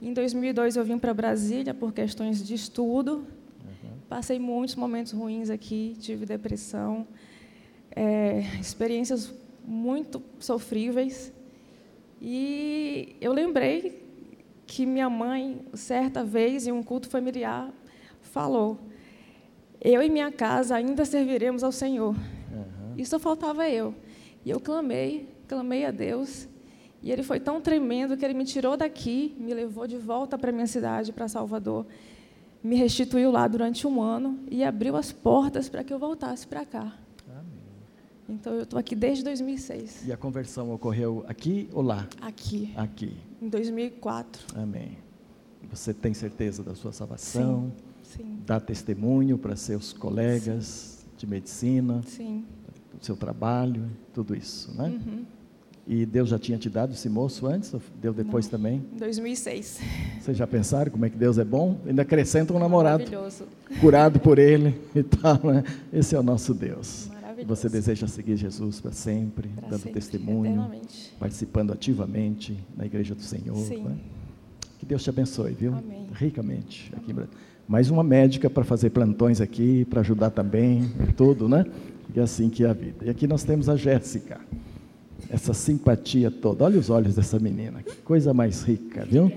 [0.01, 3.25] Em 2002 eu vim para Brasília por questões de estudo.
[4.07, 7.05] Passei muitos momentos ruins aqui, tive depressão,
[7.95, 9.33] é, experiências
[9.65, 11.33] muito sofríveis.
[12.21, 14.07] E eu lembrei
[14.67, 17.73] que minha mãe, certa vez, em um culto familiar,
[18.21, 18.79] falou:
[19.81, 22.15] Eu e minha casa ainda serviremos ao Senhor.
[22.97, 23.93] E só faltava eu.
[24.45, 26.47] E eu clamei, clamei a Deus.
[27.01, 30.51] E ele foi tão tremendo que ele me tirou daqui, me levou de volta para
[30.51, 31.85] minha cidade, para Salvador,
[32.63, 36.65] me restituiu lá durante um ano e abriu as portas para que eu voltasse para
[36.65, 36.93] cá.
[38.29, 42.09] Então eu estou aqui desde 2006, E a conversão ocorreu aqui ou lá?
[42.21, 43.15] aqui, Aqui.
[43.41, 44.57] em 2004.
[44.59, 44.97] Amém.
[45.69, 47.71] Você tem certeza da sua salvação?
[48.03, 52.43] Sim, Dá testemunho para seus colegas de medicina, sim.
[52.99, 54.89] do seu trabalho, tudo isso, né?
[54.89, 55.25] Uhum.
[55.89, 57.73] E Deus já tinha te dado esse moço antes?
[57.73, 58.51] Ou deu depois Não.
[58.51, 58.83] também?
[58.93, 59.79] Em 2006.
[60.21, 61.79] Vocês já pensaram como é que Deus é bom?
[61.87, 63.45] Ainda acrescenta um namorado Maravilhoso.
[63.79, 65.63] curado por Ele e tal, né?
[65.93, 67.07] Esse é o nosso Deus.
[67.13, 67.47] Maravilhoso.
[67.55, 70.69] Você deseja seguir Jesus para sempre, Pra dando sempre, testemunho,
[71.17, 73.55] participando ativamente na igreja do Senhor.
[73.55, 73.95] Né?
[74.79, 75.73] Que Deus te abençoe, viu?
[75.73, 76.07] Amém.
[76.13, 76.91] Ricamente.
[76.97, 77.27] Aqui em Bra-
[77.65, 81.65] Mais uma médica para fazer plantões aqui, para ajudar também, tudo, né?
[82.13, 83.05] E é assim que é a vida.
[83.05, 84.39] E aqui nós temos a Jéssica.
[85.29, 86.63] Essa simpatia toda.
[86.63, 89.31] Olha os olhos dessa menina, que coisa mais rica, viu?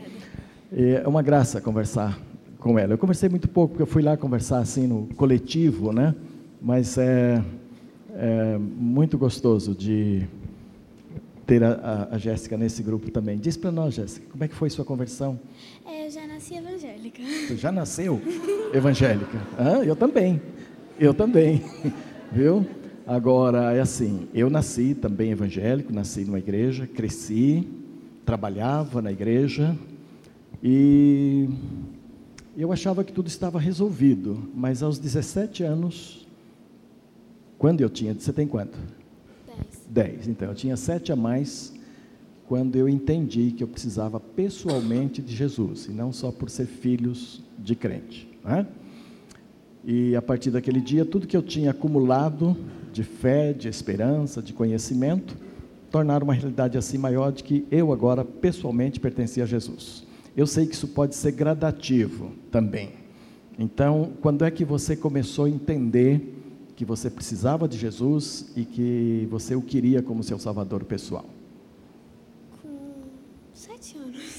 [0.72, 2.18] E É uma graça conversar
[2.58, 2.92] com ela.
[2.92, 6.14] Eu conversei muito pouco, porque eu fui lá conversar assim no coletivo, né?
[6.60, 7.42] Mas é,
[8.14, 10.26] é muito gostoso de
[11.46, 13.36] ter a, a, a Jéssica nesse grupo também.
[13.38, 15.40] Diz para nós, Jéssica, como é que foi sua conversão?
[15.84, 17.22] É, eu já nasci evangélica.
[17.22, 18.22] Você já nasceu
[18.72, 19.38] evangélica?
[19.58, 20.40] Ah, eu também.
[20.98, 21.64] Eu também.
[22.30, 22.64] Viu?
[23.06, 27.66] Agora, é assim, eu nasci também evangélico, nasci numa igreja, cresci,
[28.24, 29.76] trabalhava na igreja
[30.62, 31.48] e
[32.56, 36.26] eu achava que tudo estava resolvido, mas aos 17 anos,
[37.58, 38.78] quando eu tinha, você tem quanto?
[39.88, 40.16] 10.
[40.16, 40.28] 10.
[40.28, 41.72] Então, eu tinha sete a mais
[42.46, 47.42] quando eu entendi que eu precisava pessoalmente de Jesus, e não só por ser filhos
[47.58, 48.28] de crente.
[48.44, 48.66] Né?
[49.84, 52.56] E a partir daquele dia, tudo que eu tinha acumulado
[52.92, 55.36] de fé, de esperança, de conhecimento,
[55.90, 60.06] tornaram uma realidade assim maior de que eu agora pessoalmente pertencia a Jesus.
[60.36, 62.92] Eu sei que isso pode ser gradativo também.
[63.58, 66.36] Então, quando é que você começou a entender
[66.76, 71.26] que você precisava de Jesus e que você o queria como seu salvador pessoal?
[72.62, 72.68] Com
[73.52, 74.38] sete anos.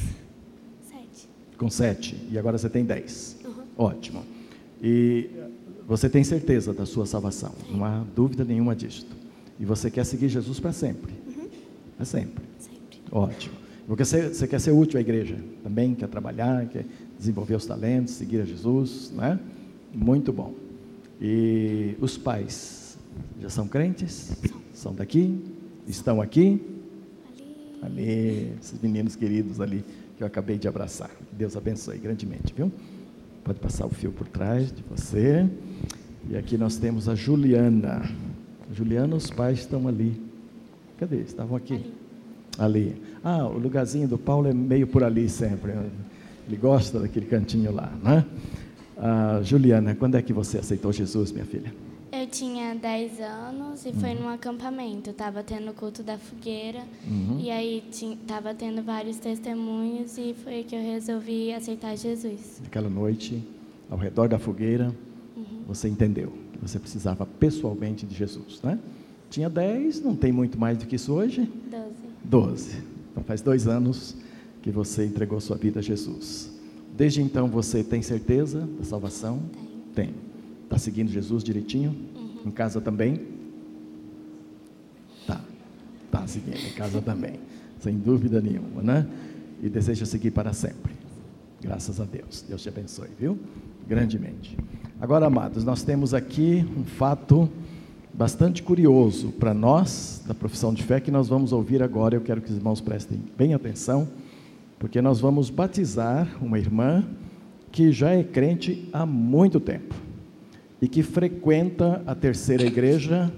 [0.89, 1.29] Sete.
[1.57, 2.15] Com sete.
[2.31, 3.37] E agora você tem dez.
[3.45, 3.63] Uhum.
[3.77, 4.25] Ótimo.
[4.81, 5.29] E
[5.91, 9.05] você tem certeza da sua salvação, não há dúvida nenhuma disso.
[9.59, 11.13] E você quer seguir Jesus para sempre.
[11.27, 11.49] Uhum.
[11.97, 12.45] Para sempre.
[12.59, 13.01] Sempre.
[13.11, 13.55] Ótimo.
[13.85, 16.85] Porque você, você quer ser útil à igreja também, quer trabalhar, quer
[17.19, 19.39] desenvolver os talentos, seguir a Jesus, não é?
[19.93, 20.53] Muito bom.
[21.19, 22.97] E os pais
[23.41, 24.31] já são crentes?
[24.73, 25.43] São daqui?
[25.85, 26.61] Estão aqui?
[27.81, 28.01] Ali.
[28.01, 29.83] Ali, esses meninos queridos ali
[30.15, 31.11] que eu acabei de abraçar.
[31.33, 32.71] Deus abençoe grandemente, viu?
[33.43, 35.47] Pode passar o fio por trás de você.
[36.29, 38.03] E aqui nós temos a Juliana.
[38.71, 40.21] Juliana, os pais estão ali.
[40.97, 41.17] Cadê?
[41.17, 41.83] Estavam aqui.
[42.57, 42.93] Ali.
[42.93, 43.01] ali.
[43.23, 45.73] Ah, o lugarzinho do Paulo é meio por ali sempre.
[46.47, 48.25] Ele gosta daquele cantinho lá, né?
[48.97, 51.73] Ah, Juliana, quando é que você aceitou Jesus, minha filha?
[52.11, 53.93] Eu tinha 10 anos e uhum.
[53.95, 55.09] foi num acampamento.
[55.11, 57.39] Estava tendo o culto da fogueira uhum.
[57.39, 62.59] e aí estava tendo vários testemunhos e foi que eu resolvi aceitar Jesus.
[62.61, 63.41] Naquela noite,
[63.89, 64.93] ao redor da fogueira,
[65.37, 65.63] uhum.
[65.65, 68.77] você entendeu que você precisava pessoalmente de Jesus, né?
[69.29, 71.49] Tinha 10, não tem muito mais do que isso hoje?
[71.71, 71.93] 12.
[72.25, 72.77] 12.
[73.11, 74.17] Então faz dois anos
[74.61, 76.51] que você entregou sua vida a Jesus.
[76.95, 79.41] Desde então você tem certeza da salvação?
[79.95, 80.13] Tem.
[80.71, 81.93] Está seguindo Jesus direitinho?
[82.15, 82.43] Uhum.
[82.45, 83.19] Em casa também?
[85.27, 85.41] Tá.
[86.05, 87.41] Está seguindo em casa também.
[87.81, 89.05] Sem dúvida nenhuma, né?
[89.61, 90.93] E deseja seguir para sempre.
[91.61, 92.45] Graças a Deus.
[92.47, 93.37] Deus te abençoe, viu?
[93.85, 94.57] Grandemente.
[95.01, 97.49] Agora, amados, nós temos aqui um fato
[98.13, 102.15] bastante curioso para nós, da profissão de fé, que nós vamos ouvir agora.
[102.15, 104.07] Eu quero que os irmãos prestem bem atenção,
[104.79, 107.03] porque nós vamos batizar uma irmã
[107.73, 110.00] que já é crente há muito tempo
[110.81, 113.31] e que frequenta a terceira igreja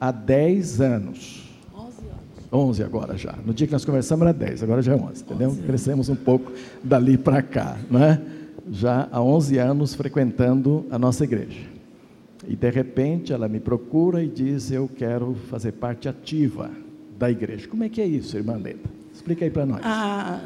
[0.00, 1.44] há 10 anos.
[1.74, 2.52] 11 anos.
[2.52, 3.34] 11 agora já.
[3.44, 5.48] No dia que nós conversamos era 10, agora já é 11, entendeu?
[5.50, 8.22] 11 Crescemos um pouco dali para cá, né?
[8.70, 11.74] Já há 11 anos frequentando a nossa igreja.
[12.46, 16.70] E de repente ela me procura e diz: Eu quero fazer parte ativa
[17.18, 17.66] da igreja.
[17.66, 18.88] Como é que é isso, irmã Leda?
[19.12, 19.80] Explica aí para nós.
[19.82, 20.40] Ah,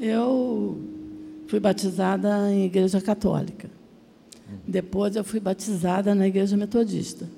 [0.00, 0.78] eu
[1.46, 3.68] fui batizada em igreja católica.
[4.66, 7.28] Depois eu fui batizada na igreja metodista.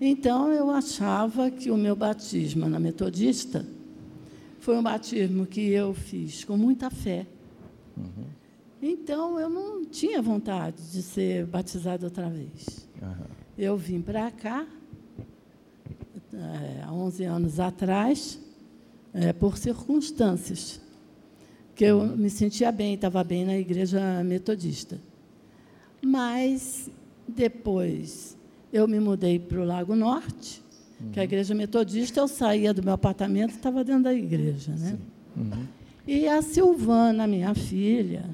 [0.00, 3.64] Então eu achava que o meu batismo na metodista
[4.60, 7.26] foi um batismo que eu fiz com muita fé.
[7.96, 8.24] Uhum.
[8.82, 12.86] Então eu não tinha vontade de ser batizada outra vez.
[13.00, 13.24] Uhum.
[13.56, 14.66] Eu vim para cá,
[16.32, 18.38] é, há 11 anos atrás,
[19.12, 20.80] é, por circunstâncias,
[21.74, 24.98] que eu me sentia bem, estava bem na igreja metodista.
[26.04, 26.90] Mas,
[27.26, 28.36] depois,
[28.72, 30.62] eu me mudei para o Lago Norte,
[31.00, 31.10] uhum.
[31.10, 34.72] que é a igreja metodista, eu saía do meu apartamento e estava dentro da igreja.
[34.72, 34.98] Né?
[35.36, 35.66] Uhum.
[36.06, 38.24] E a Silvana, minha filha,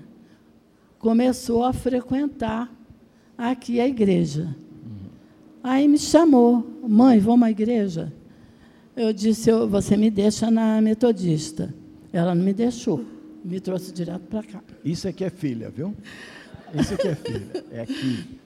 [0.99, 2.71] começou a frequentar
[3.39, 4.55] aqui a igreja.
[5.63, 8.13] Aí me chamou, mãe, vamos à igreja?
[8.97, 11.73] Eu disse, você me deixa na metodista.
[12.13, 13.05] Ela não me deixou,
[13.45, 14.63] me trouxe direto para cá.
[14.85, 15.95] Isso é que é filha, viu?
[16.75, 18.41] Isso que é filha, é aqui.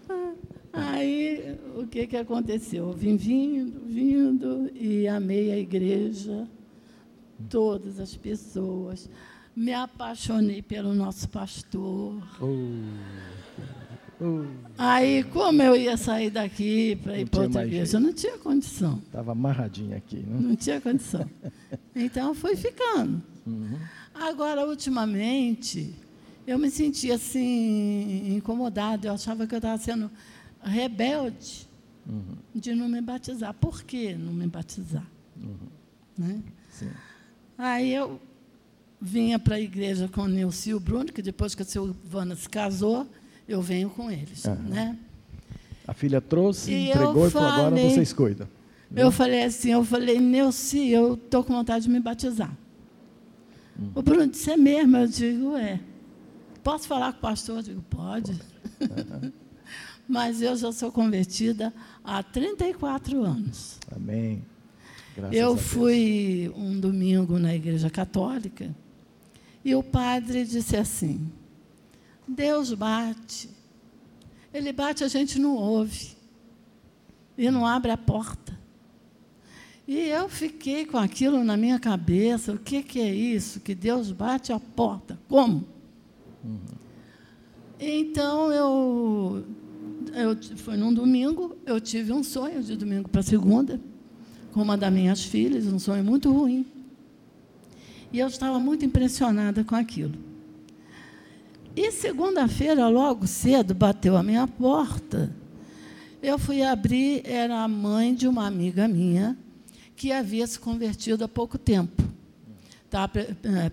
[0.72, 2.88] Aí, o que, que aconteceu?
[2.88, 6.48] Eu vim vindo, vindo, e amei a igreja,
[7.48, 9.08] todas as pessoas.
[9.54, 12.20] Me apaixonei pelo nosso pastor.
[12.40, 13.44] Oh.
[14.20, 14.44] Oh.
[14.76, 19.00] Aí, como eu ia sair daqui para ir para outra igreja, eu não tinha condição.
[19.06, 20.38] Estava amarradinha aqui, né?
[20.40, 21.28] Não tinha condição.
[21.96, 23.22] Então, fui ficando.
[23.46, 23.78] Uhum.
[24.12, 25.94] Agora, ultimamente,
[26.46, 29.08] eu me sentia assim, incomodada.
[29.08, 30.10] Eu achava que eu estava sendo
[30.62, 31.68] rebelde
[32.06, 32.36] uhum.
[32.54, 33.54] de não me batizar.
[33.54, 35.06] Por que não me batizar?
[35.36, 35.56] Uhum.
[36.16, 36.40] Né?
[37.56, 38.20] Aí eu
[39.00, 42.34] vinha para a igreja com o Nilce e o Bruno, que depois que a Silvana
[42.34, 43.06] se casou,
[43.48, 44.44] eu venho com eles.
[44.44, 44.54] Uhum.
[44.54, 44.98] Né?
[45.86, 48.48] A filha trouxe, e entregou e falou, agora vocês cuidam.
[48.96, 52.56] Eu falei assim, eu falei, Neuci, eu estou com vontade de me batizar.
[53.78, 53.90] Hum.
[53.94, 54.96] O Bruno disse, é mesmo?
[54.96, 55.80] Eu digo, é.
[56.64, 57.58] Posso falar com o pastor?
[57.58, 58.40] Eu digo, pode.
[60.08, 63.78] Mas eu já sou convertida há 34 anos.
[63.94, 64.42] Amém.
[65.14, 68.74] Graças eu fui um domingo na igreja católica
[69.64, 71.30] e o padre disse assim:
[72.26, 73.50] Deus bate.
[74.52, 76.14] Ele bate, a gente não ouve.
[77.36, 78.58] E não abre a porta.
[79.86, 83.60] E eu fiquei com aquilo na minha cabeça: o que, que é isso?
[83.60, 85.18] Que Deus bate a porta.
[85.28, 85.73] Como?
[86.44, 86.58] Uhum.
[87.80, 89.44] Então eu,
[90.14, 90.56] eu.
[90.56, 93.80] Foi num domingo, eu tive um sonho de domingo para segunda,
[94.52, 96.66] com uma das minhas filhas, um sonho muito ruim.
[98.12, 100.14] E eu estava muito impressionada com aquilo.
[101.76, 105.34] E segunda-feira, logo cedo, bateu a minha porta.
[106.22, 109.36] Eu fui abrir, era a mãe de uma amiga minha,
[109.96, 112.02] que havia se convertido há pouco tempo.
[112.88, 113.10] Tá,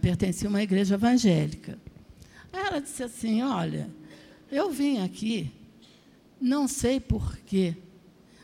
[0.02, 1.78] pertencia a uma igreja evangélica.
[2.52, 3.90] Ela disse assim: Olha,
[4.52, 5.52] eu vim aqui,
[6.40, 7.76] não sei porquê,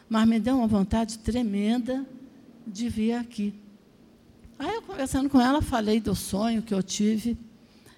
[0.09, 2.05] mas me deu uma vontade tremenda
[2.65, 3.53] de vir aqui.
[4.59, 7.37] Aí, eu conversando com ela, falei do sonho que eu tive.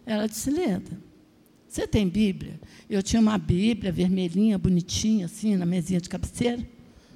[0.05, 0.99] Ela disse: Leda,
[1.67, 2.59] você tem Bíblia?
[2.89, 6.67] Eu tinha uma Bíblia vermelhinha, bonitinha, assim, na mesinha de cabeceira,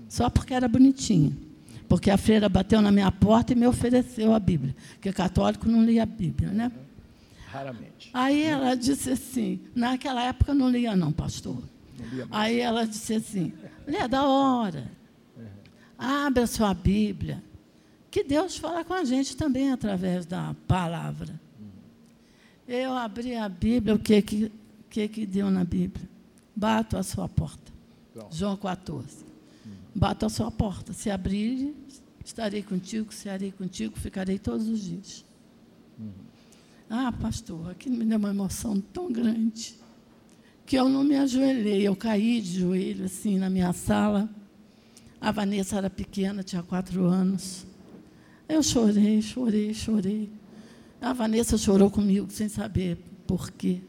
[0.08, 1.36] só porque era bonitinha.
[1.90, 5.84] Porque a freira bateu na minha porta e me ofereceu a Bíblia, porque católico não
[5.84, 6.72] lia a Bíblia, né?
[7.54, 8.10] Raramente.
[8.12, 11.62] Aí ela disse assim, naquela época não lia não, pastor.
[12.00, 13.54] Não Aí ela disse assim,
[13.86, 14.92] lê da hora,
[15.96, 17.44] abre a sua Bíblia,
[18.10, 21.40] que Deus fala com a gente também através da palavra.
[22.68, 24.52] Eu abri a Bíblia, o que que,
[24.90, 26.10] que, que deu na Bíblia?
[26.56, 27.72] Bato a sua porta.
[28.32, 29.24] João 14.
[29.94, 30.92] Bato a sua porta.
[30.92, 31.76] Se abrir,
[32.26, 35.24] estarei contigo, serei contigo, ficarei todos os dias.
[36.00, 36.33] Uhum.
[36.96, 39.74] Ah, pastor, aquilo me deu uma emoção tão grande
[40.64, 41.82] que eu não me ajoelhei.
[41.82, 44.30] Eu caí de joelho assim na minha sala.
[45.20, 47.66] A Vanessa era pequena, tinha quatro anos.
[48.48, 50.30] Eu chorei, chorei, chorei.
[51.02, 53.82] A Vanessa chorou comigo sem saber por quê.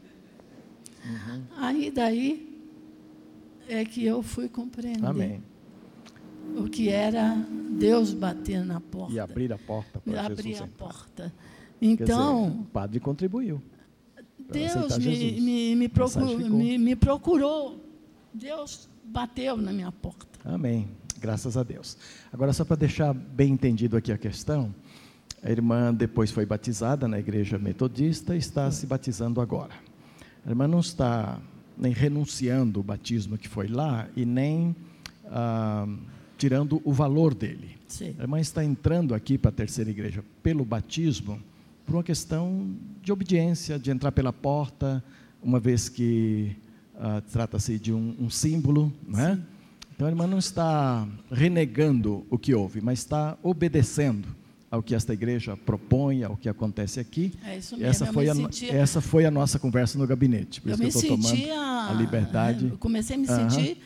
[1.05, 1.43] Uhum.
[1.57, 2.59] Aí daí
[3.69, 5.43] é que eu fui compreender Amém.
[6.57, 7.35] o que era
[7.77, 9.13] Deus bater na porta.
[9.13, 10.87] E abrir a porta para abrir Jesus a entrar.
[10.87, 11.33] porta.
[11.85, 13.61] Então, dizer, o padre contribuiu.
[14.51, 17.83] Deus me, me, me, procurou, me, me procurou.
[18.33, 20.27] Deus bateu na minha porta.
[20.43, 20.87] Amém.
[21.19, 21.97] Graças a Deus.
[22.31, 24.73] Agora, só para deixar bem entendido aqui a questão,
[25.41, 29.73] a irmã depois foi batizada na igreja metodista e está se batizando agora.
[30.45, 31.39] A irmã não está
[31.77, 34.75] nem renunciando o batismo que foi lá e nem
[35.25, 35.87] ah,
[36.37, 37.77] tirando o valor dele.
[37.87, 38.15] Sim.
[38.19, 41.41] A irmã está entrando aqui para a terceira igreja pelo batismo
[41.85, 45.03] por uma questão de obediência, de entrar pela porta,
[45.41, 46.55] uma vez que
[46.97, 49.39] ah, trata-se de um, um símbolo, não é?
[49.93, 54.27] Então a irmã não está renegando o que houve, mas está obedecendo
[54.69, 57.31] ao que esta igreja propõe, ao que acontece aqui.
[57.45, 57.89] É isso mesmo.
[57.89, 58.73] Essa foi, a, sentia...
[58.73, 60.59] essa foi a nossa conversa no gabinete.
[60.59, 61.91] Por eu isso que eu estou tomando a...
[61.91, 62.67] a liberdade.
[62.71, 63.49] Eu comecei a me uhum.
[63.49, 63.77] sentir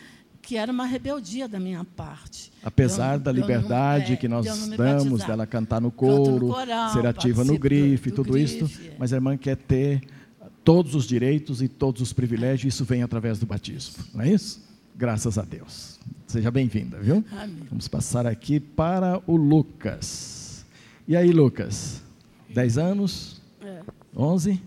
[0.49, 2.51] que era uma rebeldia da minha parte.
[2.63, 7.43] Apesar eu, da liberdade não, é, que nós damos, dela cantar no coral, ser ativa
[7.43, 8.95] no grife, do, do tudo grife, isso, é.
[8.97, 10.01] mas a irmã quer ter
[10.63, 14.59] todos os direitos e todos os privilégios, isso vem através do batismo, não é isso?
[14.97, 15.99] Graças a Deus.
[16.25, 17.23] Seja bem-vinda, viu?
[17.31, 17.67] Amém.
[17.69, 20.65] Vamos passar aqui para o Lucas.
[21.07, 22.01] E aí, Lucas?
[22.49, 23.39] 10 anos?
[23.61, 23.81] É.
[24.17, 24.59] 11?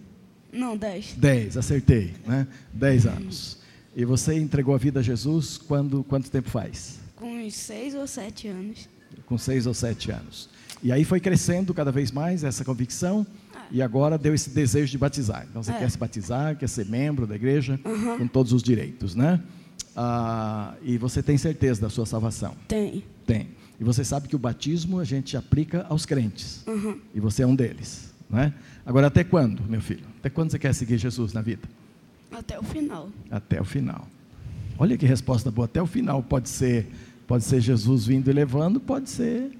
[0.52, 1.14] Não, 10.
[1.14, 2.46] 10, acertei, né?
[2.72, 3.61] 10 anos.
[3.94, 6.98] E você entregou a vida a Jesus quando, quanto tempo faz?
[7.14, 8.88] Com uns 6 ou 7 anos.
[9.26, 10.48] Com 6 ou 7 anos.
[10.82, 13.26] E aí foi crescendo cada vez mais essa convicção
[13.70, 15.46] e agora deu esse desejo de batizar.
[15.48, 15.78] Então você é.
[15.78, 18.18] quer se batizar, quer ser membro da igreja, uhum.
[18.18, 19.40] com todos os direitos, né?
[19.94, 22.56] Ah, e você tem certeza da sua salvação?
[22.66, 23.04] Tem.
[23.26, 23.48] Tem.
[23.78, 26.64] E você sabe que o batismo a gente aplica aos crentes.
[26.66, 26.98] Uhum.
[27.14, 28.12] E você é um deles.
[28.28, 28.52] Não é?
[28.84, 30.04] Agora, até quando, meu filho?
[30.18, 31.68] Até quando você quer seguir Jesus na vida?
[32.32, 33.10] Até o final.
[33.30, 34.06] Até o final.
[34.78, 35.66] Olha que resposta boa.
[35.66, 36.90] Até o final pode ser,
[37.26, 39.56] pode ser Jesus vindo e levando, pode ser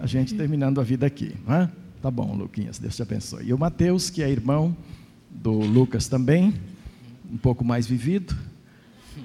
[0.00, 1.34] a gente terminando a vida aqui.
[1.46, 1.70] Não é?
[2.00, 3.46] Tá bom, Luquinhas, Deus te abençoe.
[3.46, 4.76] E o Mateus, que é irmão
[5.30, 6.54] do Lucas também,
[7.30, 8.36] um pouco mais vivido,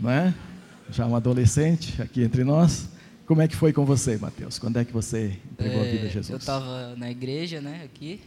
[0.02, 0.34] não é?
[0.90, 2.90] Já um adolescente aqui entre nós.
[3.26, 4.60] Como é que foi com você, Mateus?
[4.60, 6.30] Quando é que você entregou é, a vida a Jesus?
[6.30, 8.20] Eu estava na igreja, né, aqui.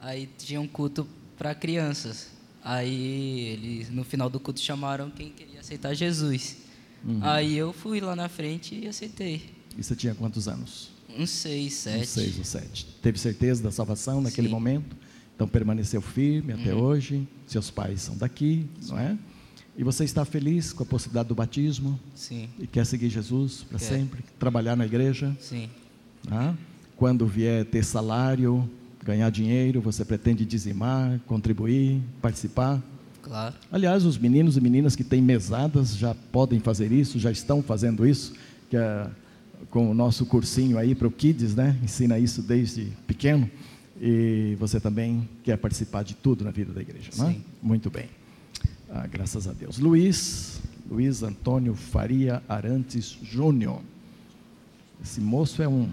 [0.00, 2.35] Aí tinha um culto para crianças.
[2.68, 6.56] Aí eles no final do culto chamaram quem queria aceitar Jesus.
[7.04, 7.20] Uhum.
[7.22, 9.54] Aí eu fui lá na frente e aceitei.
[9.78, 10.90] E você tinha quantos anos?
[11.16, 12.02] Uns seis, sete.
[12.02, 12.84] Uns seis ou sete.
[13.00, 14.52] Teve certeza da salvação naquele Sim.
[14.52, 14.96] momento?
[15.32, 16.80] Então permaneceu firme até uhum.
[16.80, 17.28] hoje.
[17.46, 18.90] Seus pais são daqui, Sim.
[18.90, 19.16] não é?
[19.78, 22.00] E você está feliz com a possibilidade do batismo?
[22.16, 22.48] Sim.
[22.58, 24.24] E quer seguir Jesus para sempre?
[24.40, 25.36] Trabalhar na igreja?
[25.38, 25.70] Sim.
[26.28, 26.52] Ah?
[26.96, 28.68] Quando vier ter salário,
[29.06, 32.82] ganhar dinheiro, você pretende dizimar, contribuir, participar?
[33.22, 33.54] Claro.
[33.70, 38.06] Aliás, os meninos e meninas que têm mesadas já podem fazer isso, já estão fazendo
[38.06, 38.34] isso,
[38.68, 39.06] que é
[39.70, 41.76] com o nosso cursinho aí para o Kids, né?
[41.82, 43.50] Ensina isso desde pequeno.
[44.00, 47.36] E você também quer participar de tudo na vida da igreja, não é?
[47.62, 48.06] Muito bem.
[48.90, 49.78] Ah, graças a Deus.
[49.78, 53.80] Luiz, Luiz Antônio Faria Arantes Júnior.
[55.02, 55.88] Esse moço é um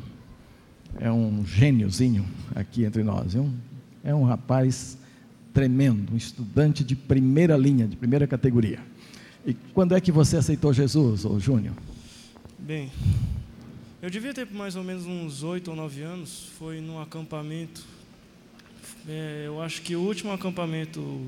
[1.00, 2.26] é um gêniozinho
[2.56, 3.50] aqui entre nós, viu?
[4.04, 4.98] É um rapaz
[5.54, 8.80] tremendo, um estudante de primeira linha, de primeira categoria.
[9.46, 11.76] E quando é que você aceitou Jesus, ô Júnior?
[12.58, 12.92] Bem,
[14.02, 16.50] eu devia ter mais ou menos uns oito ou nove anos.
[16.58, 17.84] Foi num acampamento.
[19.08, 21.22] É, eu acho que o último acampamento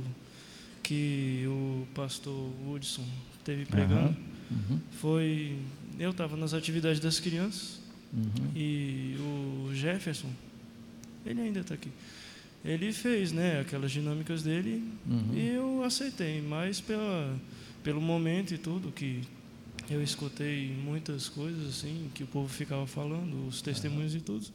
[0.82, 3.06] que o pastor Woodson
[3.44, 4.16] teve pregando
[4.52, 4.80] uhum.
[5.00, 5.58] foi.
[6.00, 7.85] Eu estava nas atividades das crianças
[8.16, 8.52] uhum.
[8.56, 10.30] e o Jefferson,
[11.26, 11.90] ele ainda está aqui.
[12.64, 15.34] Ele fez, né, aquelas dinâmicas dele uhum.
[15.34, 17.38] e eu aceitei, mas pela,
[17.84, 19.22] pelo momento e tudo que
[19.90, 24.48] eu escutei muitas coisas assim que o povo ficava falando, os testemunhos e tudo.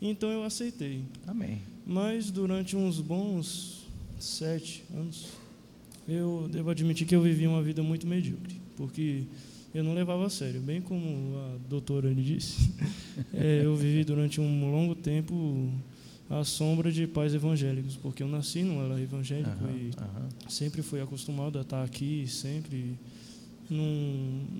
[0.00, 1.02] Então eu aceitei.
[1.26, 1.62] Amém.
[1.86, 3.86] Mas durante uns bons
[4.18, 5.28] sete anos
[6.08, 9.22] eu devo admitir que eu vivi uma vida muito medíocre, porque
[9.76, 12.70] eu não levava a sério, bem como a doutora disse.
[13.32, 15.72] É, eu vivi durante um longo tempo
[16.28, 20.50] à sombra de pais evangélicos, porque eu nasci num lar evangélico uhum, e uhum.
[20.50, 22.98] sempre fui acostumado a estar aqui, sempre
[23.70, 23.84] não,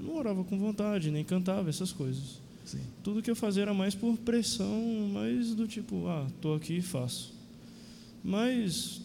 [0.02, 2.40] não orava com vontade, nem cantava essas coisas.
[2.64, 2.80] Sim.
[3.02, 6.82] Tudo que eu fazia era mais por pressão, mais do tipo, ah, estou aqui e
[6.82, 7.34] faço.
[8.24, 9.02] Mas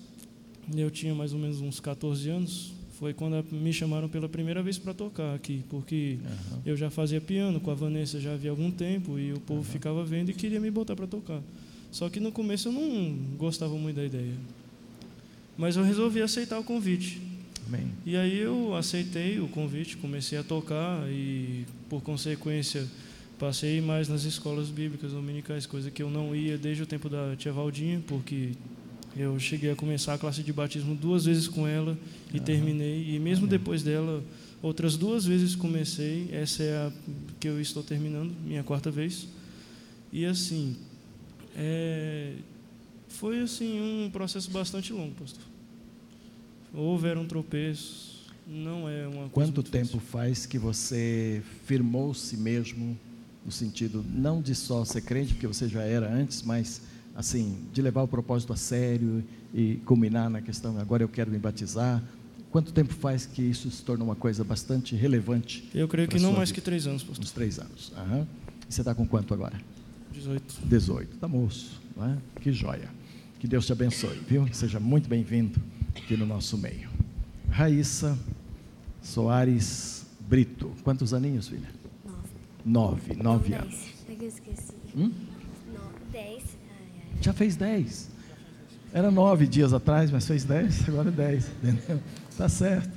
[0.73, 4.77] eu tinha mais ou menos uns 14 anos, foi quando me chamaram pela primeira vez
[4.77, 6.59] para tocar aqui, porque uhum.
[6.63, 9.65] eu já fazia piano com a Vanessa já havia algum tempo e o povo uhum.
[9.65, 11.41] ficava vendo e queria me botar para tocar.
[11.91, 14.35] Só que no começo eu não gostava muito da ideia.
[15.57, 17.19] Mas eu resolvi aceitar o convite.
[17.65, 17.91] Amém.
[18.05, 22.87] E aí eu aceitei o convite, comecei a tocar e, por consequência,
[23.39, 27.35] passei mais nas escolas bíblicas dominicais, coisa que eu não ia desde o tempo da
[27.35, 28.51] tia Valdinha, porque
[29.15, 31.97] eu cheguei a começar a classe de batismo duas vezes com ela
[32.33, 32.43] e uhum.
[32.43, 33.15] terminei.
[33.15, 33.57] E mesmo Amém.
[33.57, 34.23] depois dela,
[34.61, 36.29] outras duas vezes comecei.
[36.31, 36.91] Essa é a
[37.39, 39.27] que eu estou terminando, minha quarta vez.
[40.11, 40.75] E assim,
[41.55, 42.33] é,
[43.09, 45.43] foi assim um processo bastante longo, pastor.
[46.73, 49.99] Houveram tropeços, não é uma coisa Quanto tempo difícil.
[49.99, 52.97] faz que você firmou-se mesmo
[53.45, 56.81] no sentido não de só ser crente, porque você já era antes, mas
[57.15, 61.37] assim, de levar o propósito a sério e culminar na questão, agora eu quero me
[61.37, 62.01] batizar.
[62.51, 65.69] Quanto tempo faz que isso se tornou uma coisa bastante relevante?
[65.73, 66.59] Eu creio que não mais vida?
[66.59, 67.23] que três anos, pastor.
[67.23, 67.93] Uns três anos.
[67.97, 68.27] Uhum.
[68.69, 69.59] E você está com quanto agora?
[70.11, 70.61] 18.
[70.65, 71.13] 18.
[71.13, 71.81] Está moço.
[71.95, 72.17] Não é?
[72.41, 72.89] Que joia.
[73.39, 74.47] Que Deus te abençoe, viu?
[74.53, 75.61] Seja muito bem-vindo
[75.95, 76.89] aqui no nosso meio.
[77.49, 78.17] Raíssa
[79.01, 80.71] Soares Brito.
[80.83, 81.69] Quantos aninhos, filha?
[82.65, 83.13] Nove.
[83.13, 83.93] Nove, nove anos.
[84.09, 84.73] É que eu esqueci.
[84.95, 85.11] Hum?
[87.21, 88.09] Já fez dez.
[88.93, 91.45] Era nove dias atrás, mas fez dez, agora é dez.
[91.63, 92.01] Entendeu?
[92.37, 92.91] Tá certo.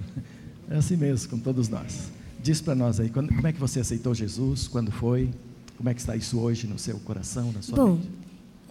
[0.68, 2.11] É assim mesmo, com todos nós.
[2.43, 4.66] Diz para nós aí, quando, como é que você aceitou Jesus?
[4.66, 5.31] Quando foi?
[5.77, 8.09] Como é que está isso hoje no seu coração, na sua Bom, mente?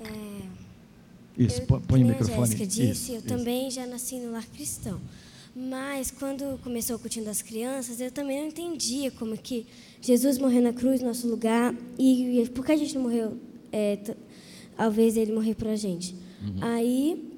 [0.04, 2.56] É, isso, eu, põe o microfone.
[2.56, 3.28] A disse, isso, eu isso.
[3.28, 4.99] também já nasci no lar cristão.
[5.56, 9.68] Mas quando começou o cultinho das crianças, eu também não entendia como que
[10.01, 13.38] Jesus morreu na cruz no nosso lugar e, e por que a gente não morreu
[13.72, 13.97] é,
[14.78, 16.13] ao invés dele morrer a gente.
[16.13, 16.57] Uhum.
[16.61, 17.32] Aí,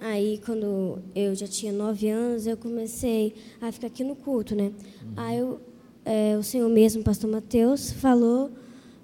[0.00, 4.72] aí quando eu já tinha nove anos, eu comecei a ficar aqui no culto, né?
[5.02, 5.12] Uhum.
[5.16, 5.60] Aí eu,
[6.04, 8.50] é, o Senhor mesmo, o Pastor Mateus, falou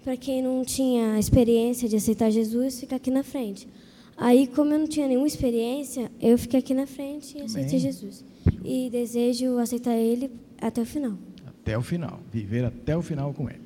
[0.02, 3.68] para quem não tinha experiência de aceitar Jesus, ficar aqui na frente.
[4.16, 7.78] Aí, como eu não tinha nenhuma experiência, eu fiquei aqui na frente e aceitei.
[7.78, 8.22] Jesus.
[8.62, 10.30] E desejo aceitar Ele
[10.60, 11.14] até o final.
[11.46, 12.20] Até o final.
[12.30, 13.62] Viver até o final com Ele.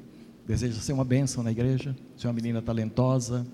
[0.47, 3.45] Deseja ser uma bênção na igreja, ser uma menina talentosa,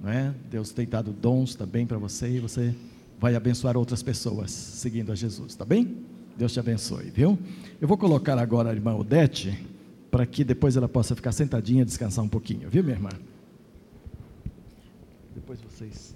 [0.00, 0.34] não é?
[0.50, 2.74] Deus tem dado dons também para você e você
[3.18, 6.04] vai abençoar outras pessoas seguindo a Jesus, tá bem?
[6.36, 7.38] Deus te abençoe, viu?
[7.80, 9.66] Eu vou colocar agora a irmã Odete,
[10.10, 13.10] para que depois ela possa ficar sentadinha descansar um pouquinho, viu, minha irmã?
[15.34, 16.14] Depois vocês.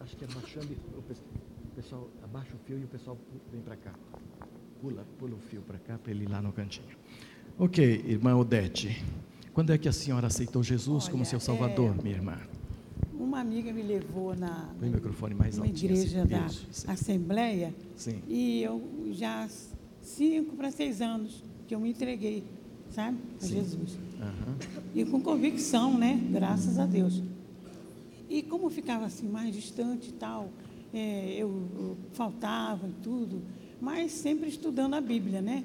[0.00, 1.02] Acho que é baixando o
[1.74, 3.18] pessoal abaixa o fio e o pessoal
[3.50, 3.92] vem para cá.
[4.80, 6.96] Pula, pula o fio para cá para ele ir lá no cantinho.
[7.58, 9.04] Ok, irmã Odete.
[9.52, 12.02] Quando é que a senhora aceitou Jesus Olha, como seu Salvador, é...
[12.02, 12.38] minha irmã?
[13.18, 16.28] Uma amiga me levou na o microfone mais uma igreja assim.
[16.28, 18.22] da Isso, Assembleia sim.
[18.26, 18.82] e eu
[19.12, 19.48] já
[20.00, 22.42] cinco para seis anos que eu me entreguei,
[22.90, 23.54] sabe, a sim.
[23.54, 23.92] Jesus.
[24.20, 24.54] Uhum.
[24.94, 26.20] E com convicção, né?
[26.30, 27.22] Graças a Deus.
[28.28, 30.50] E como ficava assim mais distante e tal,
[30.92, 33.42] é, eu, eu, faltava e tudo,
[33.80, 35.64] mas sempre estudando a Bíblia, né?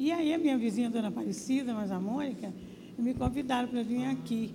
[0.00, 2.50] E aí a minha vizinha, Dona Aparecida, mas a Mônica,
[2.98, 4.54] me convidaram para vir aqui.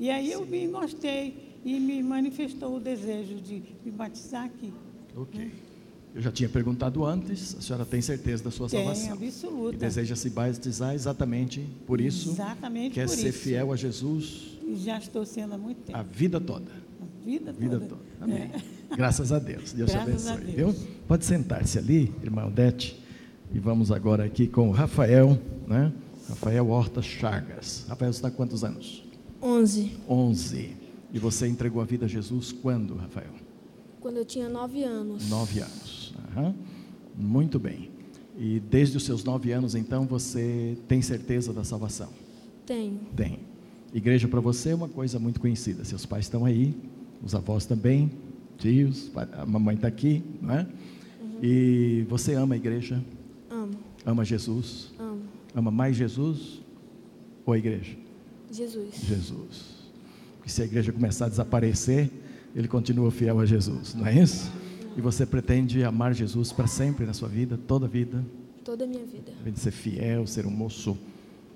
[0.00, 0.32] E aí Sim.
[0.32, 4.72] eu vim, gostei e me manifestou o desejo de me batizar aqui.
[5.16, 5.52] Ok.
[6.12, 9.16] Eu já tinha perguntado antes, a senhora tem certeza da sua tem, salvação?
[9.16, 9.76] Tem, absoluta.
[9.76, 12.30] E deseja se batizar exatamente por isso?
[12.30, 13.38] Exatamente quer por ser isso.
[13.38, 14.58] fiel a Jesus?
[14.66, 15.96] E já estou sendo há muito tempo.
[15.96, 16.72] A vida toda?
[17.00, 17.86] A vida, vida toda.
[17.86, 18.02] toda.
[18.20, 18.50] Amém.
[18.90, 18.96] É.
[18.96, 19.72] Graças a Deus.
[19.72, 20.56] Deus Graças te abençoe.
[20.56, 20.74] Viu?
[21.06, 23.00] Pode sentar-se ali, irmã Odete.
[23.54, 25.92] E vamos agora aqui com o Rafael, né?
[26.28, 27.84] Rafael Horta Chagas.
[27.86, 29.04] Rafael, você está quantos anos?
[29.42, 29.92] 11.
[30.08, 30.76] 11.
[31.12, 33.32] E você entregou a vida a Jesus quando, Rafael?
[34.00, 35.28] Quando eu tinha 9 anos.
[35.28, 36.14] 9 anos.
[36.34, 36.54] Uhum.
[37.14, 37.90] Muito bem.
[38.38, 42.08] E desde os seus 9 anos, então, você tem certeza da salvação?
[42.64, 43.00] Tenho.
[43.14, 43.40] Tem.
[43.92, 45.84] Igreja para você é uma coisa muito conhecida.
[45.84, 46.74] Seus pais estão aí,
[47.22, 48.10] os avós também,
[48.56, 50.60] tios, a mamãe está aqui, não é?
[51.20, 51.38] Uhum.
[51.42, 53.04] E você ama a igreja?
[54.04, 54.92] Ama Jesus?
[54.98, 55.20] Amo.
[55.54, 56.60] Ama mais Jesus
[57.44, 57.96] ou a igreja?
[58.50, 58.94] Jesus.
[59.02, 59.82] Jesus.
[60.36, 62.10] Porque se a igreja começar a desaparecer,
[62.54, 64.50] ele continua fiel a Jesus, não é isso?
[64.96, 68.24] E você pretende amar Jesus para sempre na sua vida, toda a vida?
[68.64, 69.32] Toda a minha vida.
[69.32, 70.98] Pretende ser fiel, ser um moço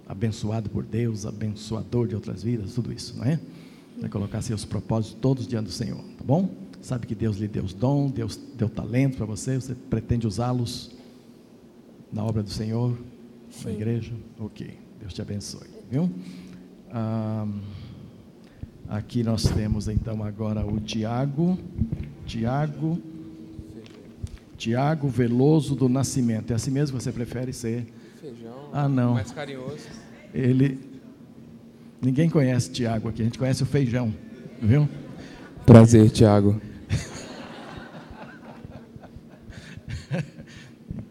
[0.09, 3.41] abençoado por Deus, abençoador de outras vidas, tudo isso, não é?
[4.01, 6.49] Vai colocar seus propósitos todos diante do Senhor, tá bom?
[6.81, 10.96] Sabe que Deus lhe deu os dons, Deus deu talento para você, você pretende usá-los
[12.13, 12.97] na obra do Senhor,
[13.51, 13.65] Sim.
[13.65, 14.13] na igreja?
[14.39, 16.11] Ok, Deus te abençoe, viu?
[16.91, 17.47] Ah,
[18.89, 21.59] aqui nós temos então agora o Tiago,
[22.25, 23.01] Tiago,
[24.57, 26.53] Tiago Veloso do Nascimento.
[26.53, 27.87] É assim mesmo que você prefere ser?
[28.21, 28.71] Feijão.
[28.73, 29.15] Ah, não.
[29.15, 29.87] Mais carinhoso.
[30.33, 30.79] Ele,
[32.01, 33.23] ninguém conhece Tiago aqui.
[33.23, 34.13] A gente conhece o Feijão,
[34.61, 34.89] viu?
[35.65, 36.61] Prazer, Tiago.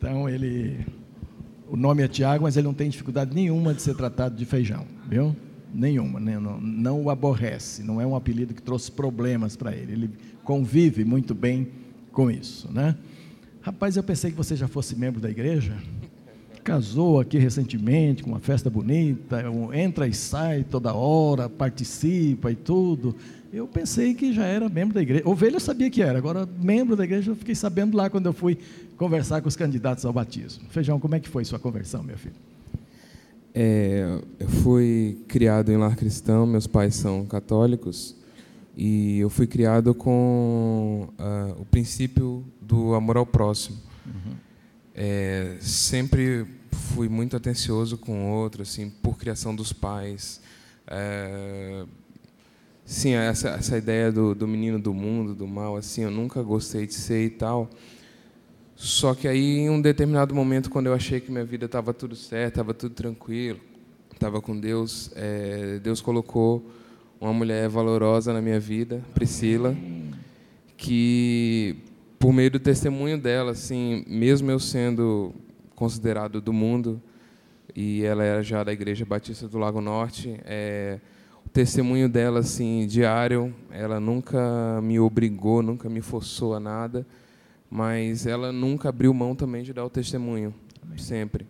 [0.06, 0.86] então ele,
[1.68, 4.86] o nome é Tiago, mas ele não tem dificuldade nenhuma de ser tratado de Feijão,
[5.10, 5.36] viu?
[5.74, 6.38] Nenhuma, né?
[6.38, 9.94] não, não o aborrece, não é um apelido que trouxe problemas para ele.
[9.94, 10.10] Ele
[10.44, 11.70] convive muito bem
[12.12, 12.96] com isso, né?
[13.62, 15.76] Rapaz, eu pensei que você já fosse membro da igreja.
[16.64, 19.44] Casou aqui recentemente, com uma festa bonita,
[19.74, 23.16] entra e sai toda hora, participa e tudo.
[23.54, 25.24] Eu pensei que já era membro da igreja.
[25.28, 28.34] Ovelha eu sabia que era, agora membro da igreja eu fiquei sabendo lá quando eu
[28.34, 28.58] fui
[28.98, 30.68] conversar com os candidatos ao batismo.
[30.70, 32.36] Feijão, como é que foi sua conversão, meu filho?
[33.54, 38.14] É, eu fui criado em lar cristão, meus pais são católicos,
[38.76, 43.78] e eu fui criado com uh, o princípio do amor ao próximo.
[44.06, 44.34] Uhum.
[44.94, 50.42] É, sempre fui muito atencioso com o outro, assim, por criação dos pais.
[50.88, 51.86] É,
[52.86, 56.86] sim, essa, essa ideia do, do menino do mundo, do mal, assim, eu nunca gostei
[56.86, 57.70] de ser e tal.
[58.76, 62.16] Só que aí, em um determinado momento, quando eu achei que minha vida estava tudo
[62.16, 63.60] certo, estava tudo tranquilo,
[64.14, 66.64] estava com Deus, é, Deus colocou
[67.20, 69.76] uma mulher valorosa na minha vida, Priscila,
[70.78, 71.78] que
[72.20, 75.34] por meio do testemunho dela, assim, mesmo eu sendo
[75.74, 77.02] considerado do mundo
[77.76, 81.00] e ela era já da Igreja Batista do Lago Norte, é,
[81.46, 87.06] o testemunho dela, assim, diário, ela nunca me obrigou, nunca me forçou a nada
[87.70, 90.98] mas ela nunca abriu mão também de dar o testemunho, Amém.
[90.98, 91.46] sempre.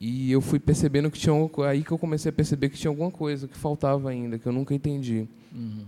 [0.00, 1.34] E eu fui percebendo que tinha
[1.68, 4.52] aí que eu comecei a perceber que tinha alguma coisa que faltava ainda, que eu
[4.52, 5.28] nunca entendi.
[5.54, 5.84] Uhum.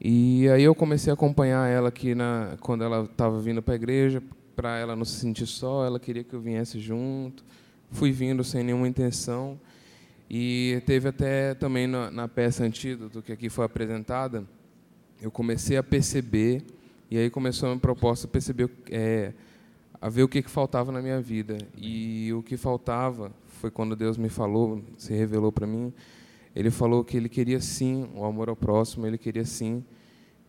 [0.00, 3.76] E aí eu comecei a acompanhar ela aqui na quando ela estava vindo para a
[3.76, 4.22] igreja,
[4.54, 7.42] para ela não se sentir só, ela queria que eu viesse junto.
[7.90, 9.58] Fui vindo sem nenhuma intenção.
[10.28, 14.44] E teve até também na, na peça Antídoto, que aqui foi apresentada,
[15.20, 16.62] eu comecei a perceber
[17.10, 19.32] e aí começou a minha proposta perceber, é,
[20.00, 21.58] a ver o que, que faltava na minha vida.
[21.76, 25.92] E o que faltava foi quando Deus me falou, se revelou para mim.
[26.56, 29.84] Ele falou que ele queria sim o amor ao próximo, ele queria sim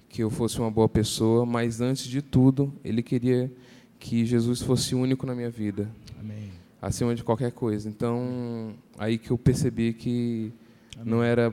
[0.10, 3.52] que eu fosse uma boa pessoa, mas antes de tudo, ele queria
[4.00, 5.90] que Jesus fosse único na minha vida.
[6.20, 6.65] Amém.
[6.86, 7.90] Acima de qualquer coisa.
[7.90, 10.54] Então, aí que eu percebi que
[10.96, 11.14] Amém.
[11.14, 11.52] não era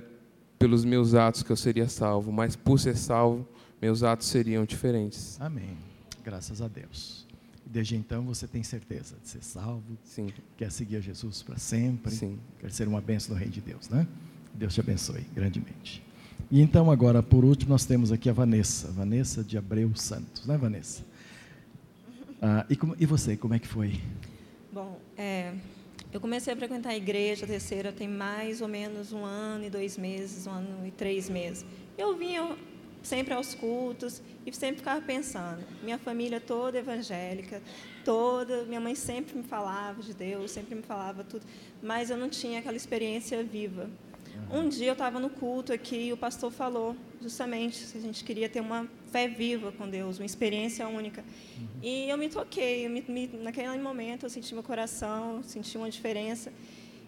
[0.59, 3.49] pelos meus atos que eu seria salvo, mas por ser salvo,
[3.81, 5.41] meus atos seriam diferentes.
[5.41, 5.75] Amém.
[6.23, 7.27] Graças a Deus.
[7.65, 10.29] Desde então você tem certeza de ser salvo, Sim.
[10.59, 12.39] quer seguir a Jesus para sempre, Sim.
[12.61, 14.07] quer ser uma bênção do Reino de Deus, né?
[14.53, 16.05] Deus te abençoe grandemente.
[16.51, 20.59] E então, agora, por último, nós temos aqui a Vanessa, Vanessa de Abreu Santos, né,
[20.59, 21.03] Vanessa?
[22.43, 23.99] Ah, e, como, e você, como é que foi?
[24.73, 25.53] Bom, é,
[26.11, 29.99] eu comecei a frequentar a igreja terceira tem mais ou menos um ano e dois
[29.99, 31.63] meses, um ano e três meses.
[31.99, 32.57] Eu vinha
[33.03, 35.63] sempre aos cultos e sempre ficava pensando.
[35.83, 37.61] Minha família toda evangélica,
[38.03, 41.45] toda, minha mãe sempre me falava de Deus, sempre me falava tudo,
[41.83, 43.91] mas eu não tinha aquela experiência viva.
[44.51, 48.25] Um dia eu estava no culto aqui e o pastor falou justamente se a gente
[48.25, 51.23] queria ter uma fé viva com Deus, uma experiência única.
[51.23, 51.67] Uhum.
[51.83, 55.89] E eu me toquei, eu me, me, naquele momento eu senti meu coração, senti uma
[55.89, 56.53] diferença.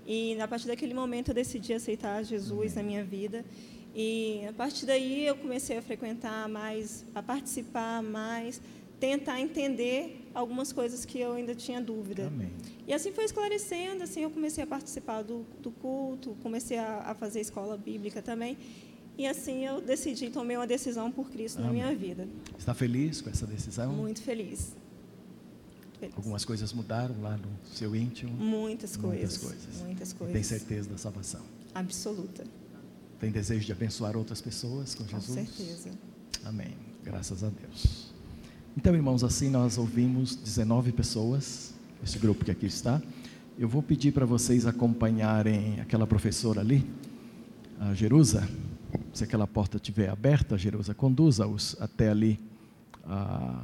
[0.07, 2.77] E a partir daquele momento eu decidi aceitar Jesus uhum.
[2.77, 3.45] na minha vida.
[3.95, 8.61] E a partir daí eu comecei a frequentar mais, a participar mais,
[8.99, 12.27] tentar entender algumas coisas que eu ainda tinha dúvida.
[12.27, 12.51] Amém.
[12.87, 17.15] E assim foi esclarecendo, assim eu comecei a participar do, do culto, comecei a, a,
[17.15, 18.59] fazer escola bíblica também.
[19.17, 21.67] E assim eu decidi, tomei uma decisão por Cristo Amém.
[21.67, 22.29] na minha vida.
[22.59, 23.93] Está feliz com essa decisão?
[23.93, 24.75] Muito feliz.
[26.01, 26.17] feliz.
[26.17, 28.33] Algumas coisas mudaram lá no seu íntimo?
[28.33, 29.39] Muitas coisas.
[29.39, 29.83] Muitas coisas.
[29.83, 30.35] Muitas coisas.
[30.35, 31.43] tem certeza da salvação?
[31.73, 32.45] Absoluta.
[33.21, 35.27] Tem desejo de abençoar outras pessoas com Jesus?
[35.27, 35.91] Com certeza.
[36.45, 36.75] Amém.
[37.05, 38.13] Graças a Deus.
[38.77, 43.01] Então, irmãos, assim nós ouvimos 19 pessoas, esse grupo que aqui está.
[43.57, 46.85] Eu vou pedir para vocês acompanharem aquela professora ali,
[47.79, 48.49] a Jerusa.
[49.15, 52.41] Se aquela porta estiver aberta, Jerusa, conduza-os até ali,
[53.07, 53.63] a,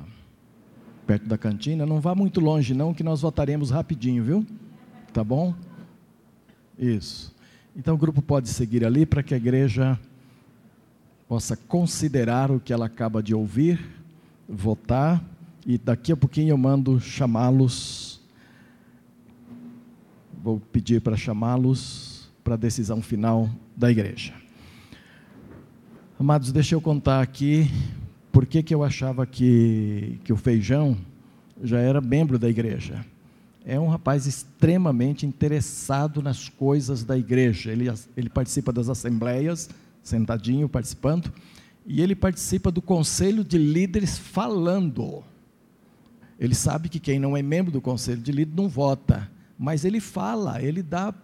[1.05, 1.85] perto da cantina.
[1.85, 4.47] Não vá muito longe, não, que nós votaremos rapidinho, viu?
[5.13, 5.53] Tá bom?
[6.79, 7.35] Isso.
[7.75, 9.99] Então o grupo pode seguir ali para que a igreja
[11.29, 13.81] possa considerar o que ela acaba de ouvir
[14.49, 15.21] votar
[15.67, 18.21] e daqui a pouquinho eu mando chamá-los.
[20.43, 24.33] Vou pedir para chamá-los para a decisão final da igreja.
[26.21, 27.71] Amados, deixa eu contar aqui
[28.31, 30.95] por que, que eu achava que, que o feijão
[31.63, 33.07] já era membro da igreja.
[33.65, 37.73] É um rapaz extremamente interessado nas coisas da igreja.
[37.73, 39.71] Ele, ele participa das assembleias,
[40.03, 41.33] sentadinho, participando
[41.87, 45.25] e ele participa do conselho de líderes falando.
[46.39, 49.27] Ele sabe que quem não é membro do conselho de líderes não vota,
[49.59, 51.15] mas ele fala, ele dá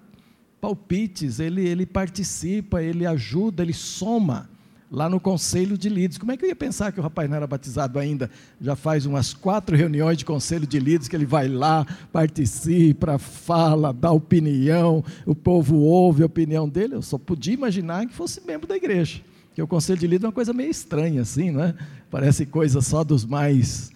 [0.59, 4.56] palpites, ele, ele participa, ele ajuda, ele soma
[4.91, 6.19] lá no conselho de líderes.
[6.19, 8.31] Como é que eu ia pensar que o rapaz não era batizado ainda?
[8.61, 13.93] Já faz umas quatro reuniões de conselho de líderes que ele vai lá, participa, fala,
[13.93, 16.95] dá opinião, o povo ouve a opinião dele.
[16.95, 19.21] Eu só podia imaginar que fosse membro da igreja.
[19.49, 21.75] Porque o conselho de líder é uma coisa meio estranha, assim, não é?
[22.11, 23.91] Parece coisa só dos mais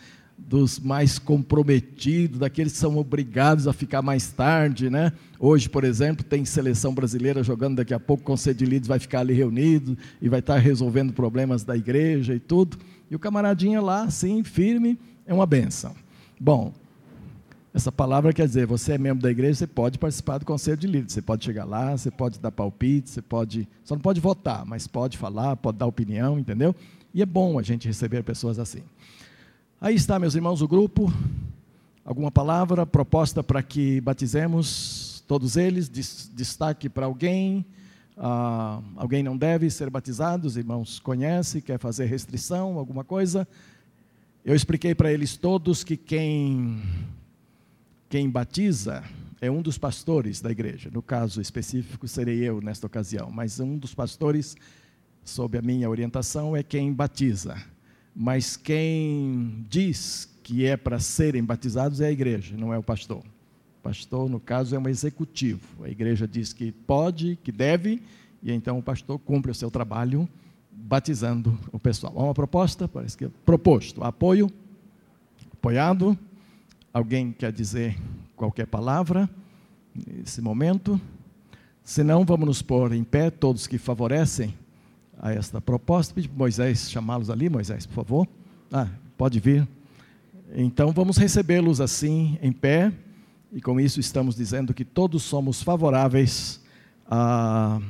[0.51, 5.12] dos mais comprometidos, daqueles que são obrigados a ficar mais tarde, né?
[5.39, 8.98] Hoje, por exemplo, tem seleção brasileira jogando, daqui a pouco o conselho de líderes vai
[8.98, 12.78] ficar ali reunido e vai estar resolvendo problemas da igreja e tudo.
[13.09, 15.94] E o camaradinha lá, assim, firme, é uma benção.
[16.40, 16.74] Bom,
[17.72, 20.89] essa palavra quer dizer, você é membro da igreja, você pode participar do conselho de
[20.89, 24.66] líderes, você pode chegar lá, você pode dar palpite, você pode, só não pode votar,
[24.66, 26.74] mas pode falar, pode dar opinião, entendeu?
[27.14, 28.82] E é bom a gente receber pessoas assim.
[29.82, 31.11] Aí está, meus irmãos, o grupo.
[32.05, 35.89] Alguma palavra, proposta para que batizemos todos eles?
[35.89, 37.65] Destaque para alguém?
[38.15, 40.47] Ah, alguém não deve ser batizado?
[40.47, 43.48] Os irmãos conhecem, quer fazer restrição, alguma coisa?
[44.44, 46.82] Eu expliquei para eles todos que quem
[48.11, 49.02] quem batiza
[49.40, 50.90] é um dos pastores da igreja.
[50.93, 54.59] No caso específico, serei eu nesta ocasião, mas um dos pastores,
[55.24, 57.57] sob a minha orientação, é quem batiza.
[58.14, 63.18] Mas quem diz que é para serem batizados é a igreja, não é o pastor.
[63.18, 65.84] O pastor, no caso, é um executivo.
[65.84, 68.02] A igreja diz que pode, que deve,
[68.42, 70.28] e então o pastor cumpre o seu trabalho
[70.70, 72.12] batizando o pessoal.
[72.16, 72.88] Há uma proposta?
[72.88, 74.02] Parece que é proposto.
[74.02, 74.50] Apoio?
[75.52, 76.18] Apoiado?
[76.92, 77.96] Alguém quer dizer
[78.34, 79.30] qualquer palavra
[79.94, 81.00] nesse momento?
[81.84, 84.54] Se não, vamos nos pôr em pé, todos que favorecem
[85.20, 86.14] a esta proposta.
[86.14, 88.28] Pedi para Moisés chamá-los ali, Moisés, por favor.
[88.72, 89.68] Ah, pode vir.
[90.55, 92.92] Então vamos recebê-los assim, em pé,
[93.52, 96.60] e com isso estamos dizendo que todos somos favoráveis
[97.09, 97.80] a,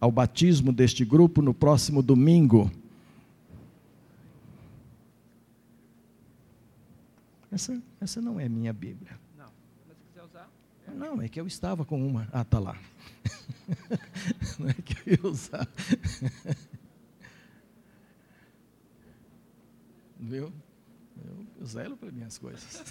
[0.00, 2.70] ao batismo deste grupo no próximo domingo.
[7.52, 9.12] Essa, essa não é minha Bíblia.
[9.36, 9.46] Não,
[9.86, 10.48] mas se quiser usar.
[10.88, 10.90] É.
[10.90, 12.26] Não, é que eu estava com uma.
[12.32, 12.76] Ah, tá lá.
[14.58, 15.68] não é que eu ia usar.
[20.18, 20.52] Viu?
[21.24, 22.82] Eu zelo para minhas coisas.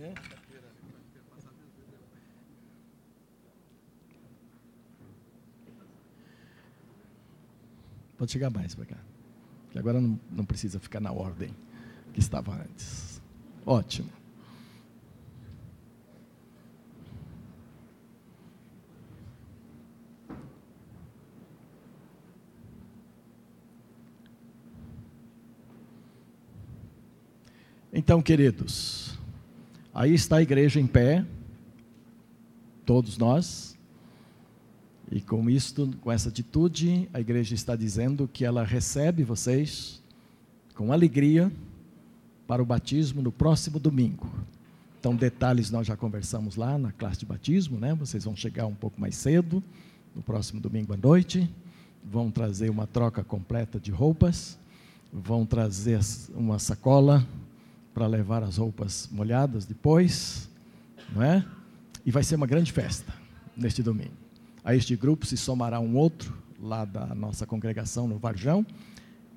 [0.00, 0.14] é.
[8.20, 8.98] Pode chegar mais para cá.
[9.70, 11.56] Que agora não, não precisa ficar na ordem
[12.12, 13.22] que estava antes.
[13.64, 14.19] Ótimo.
[28.02, 29.18] Então, queridos,
[29.92, 31.22] aí está a igreja em pé,
[32.86, 33.76] todos nós,
[35.12, 40.02] e com isto, com essa atitude, a igreja está dizendo que ela recebe vocês
[40.74, 41.52] com alegria
[42.46, 44.32] para o batismo no próximo domingo.
[44.98, 47.94] Então, detalhes nós já conversamos lá na classe de batismo, né?
[47.94, 49.62] Vocês vão chegar um pouco mais cedo,
[50.16, 51.46] no próximo domingo à noite,
[52.02, 54.58] vão trazer uma troca completa de roupas,
[55.12, 56.00] vão trazer
[56.34, 57.28] uma sacola
[58.00, 60.48] para levar as roupas molhadas depois,
[61.14, 61.44] não é?
[62.06, 63.12] E vai ser uma grande festa
[63.54, 64.14] neste domingo.
[64.64, 68.64] A este grupo se somará um outro lá da nossa congregação no Varjão.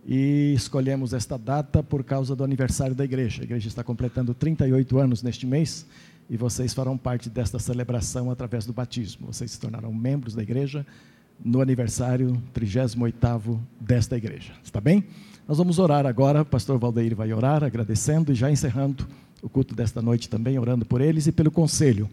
[0.08, 3.42] E escolhemos esta data por causa do aniversário da igreja.
[3.42, 5.86] A igreja está completando 38 anos neste mês
[6.30, 9.28] e vocês farão parte desta celebração através do batismo.
[9.28, 10.86] Vocês se tornarão membros da igreja
[11.44, 14.54] no aniversário 38º desta igreja.
[14.64, 15.04] Está bem?
[15.48, 16.42] Nós vamos orar agora.
[16.42, 19.08] O pastor Valdeir vai orar, agradecendo e já encerrando
[19.42, 22.10] o culto desta noite também, orando por eles e pelo conselho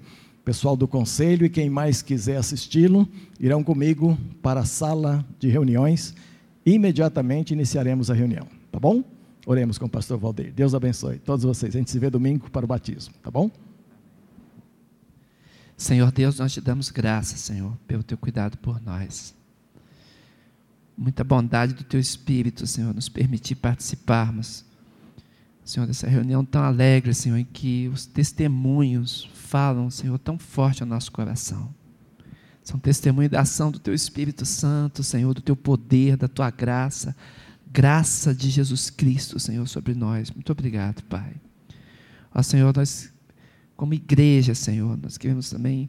[0.50, 6.14] pessoal do conselho e quem mais quiser assisti-lo irão comigo para a sala de reuniões.
[6.66, 9.04] Imediatamente iniciaremos a reunião, tá bom?
[9.46, 10.52] Oremos com o pastor Valdeir.
[10.52, 11.74] Deus abençoe todos vocês.
[11.74, 13.50] A gente se vê domingo para o batismo, tá bom?
[15.80, 19.34] Senhor Deus, nós te damos graças, Senhor, pelo teu cuidado por nós.
[20.94, 24.62] Muita bondade do teu Espírito, Senhor, nos permitir participarmos,
[25.64, 30.86] Senhor, dessa reunião tão alegre, Senhor, em que os testemunhos falam, Senhor, tão forte ao
[30.86, 31.74] nosso coração.
[32.62, 37.16] São testemunhos da ação do Teu Espírito Santo, Senhor, do Teu poder, da Tua graça,
[37.66, 40.30] graça de Jesus Cristo, Senhor, sobre nós.
[40.30, 41.36] Muito obrigado, Pai.
[42.34, 43.10] Ó Senhor, nós,
[43.80, 45.88] como igreja, Senhor, nós queremos também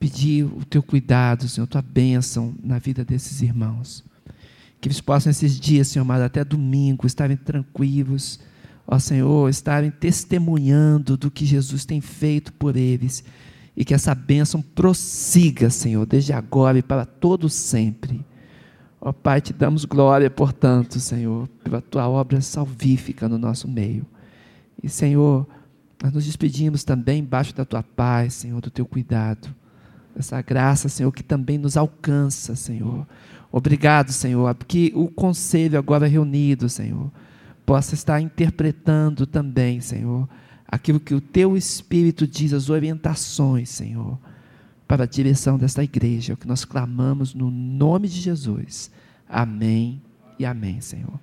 [0.00, 4.02] pedir o Teu cuidado, Senhor, Tua bênção na vida desses irmãos.
[4.80, 8.40] Que eles possam, esses dias, Senhor amado, até domingo, estarem tranquilos,
[8.86, 13.22] ó Senhor, estarem testemunhando do que Jesus tem feito por eles
[13.76, 18.24] e que essa bênção prossiga, Senhor, desde agora e para todo sempre.
[18.98, 24.06] Ó Pai, te damos glória, portanto, Senhor, pela tua obra salvífica no nosso meio.
[24.82, 25.46] E, Senhor,
[26.02, 29.48] nós nos despedimos também embaixo da tua paz, Senhor, do teu cuidado.
[30.14, 33.06] Essa graça, Senhor, que também nos alcança, Senhor.
[33.50, 37.10] Obrigado, Senhor, porque o conselho agora reunido, Senhor,
[37.64, 40.28] possa estar interpretando também, Senhor,
[40.66, 44.18] aquilo que o teu Espírito diz, as orientações, Senhor,
[44.86, 48.90] para a direção desta igreja, é o que nós clamamos no nome de Jesus.
[49.28, 50.00] Amém
[50.38, 51.18] e amém, Senhor.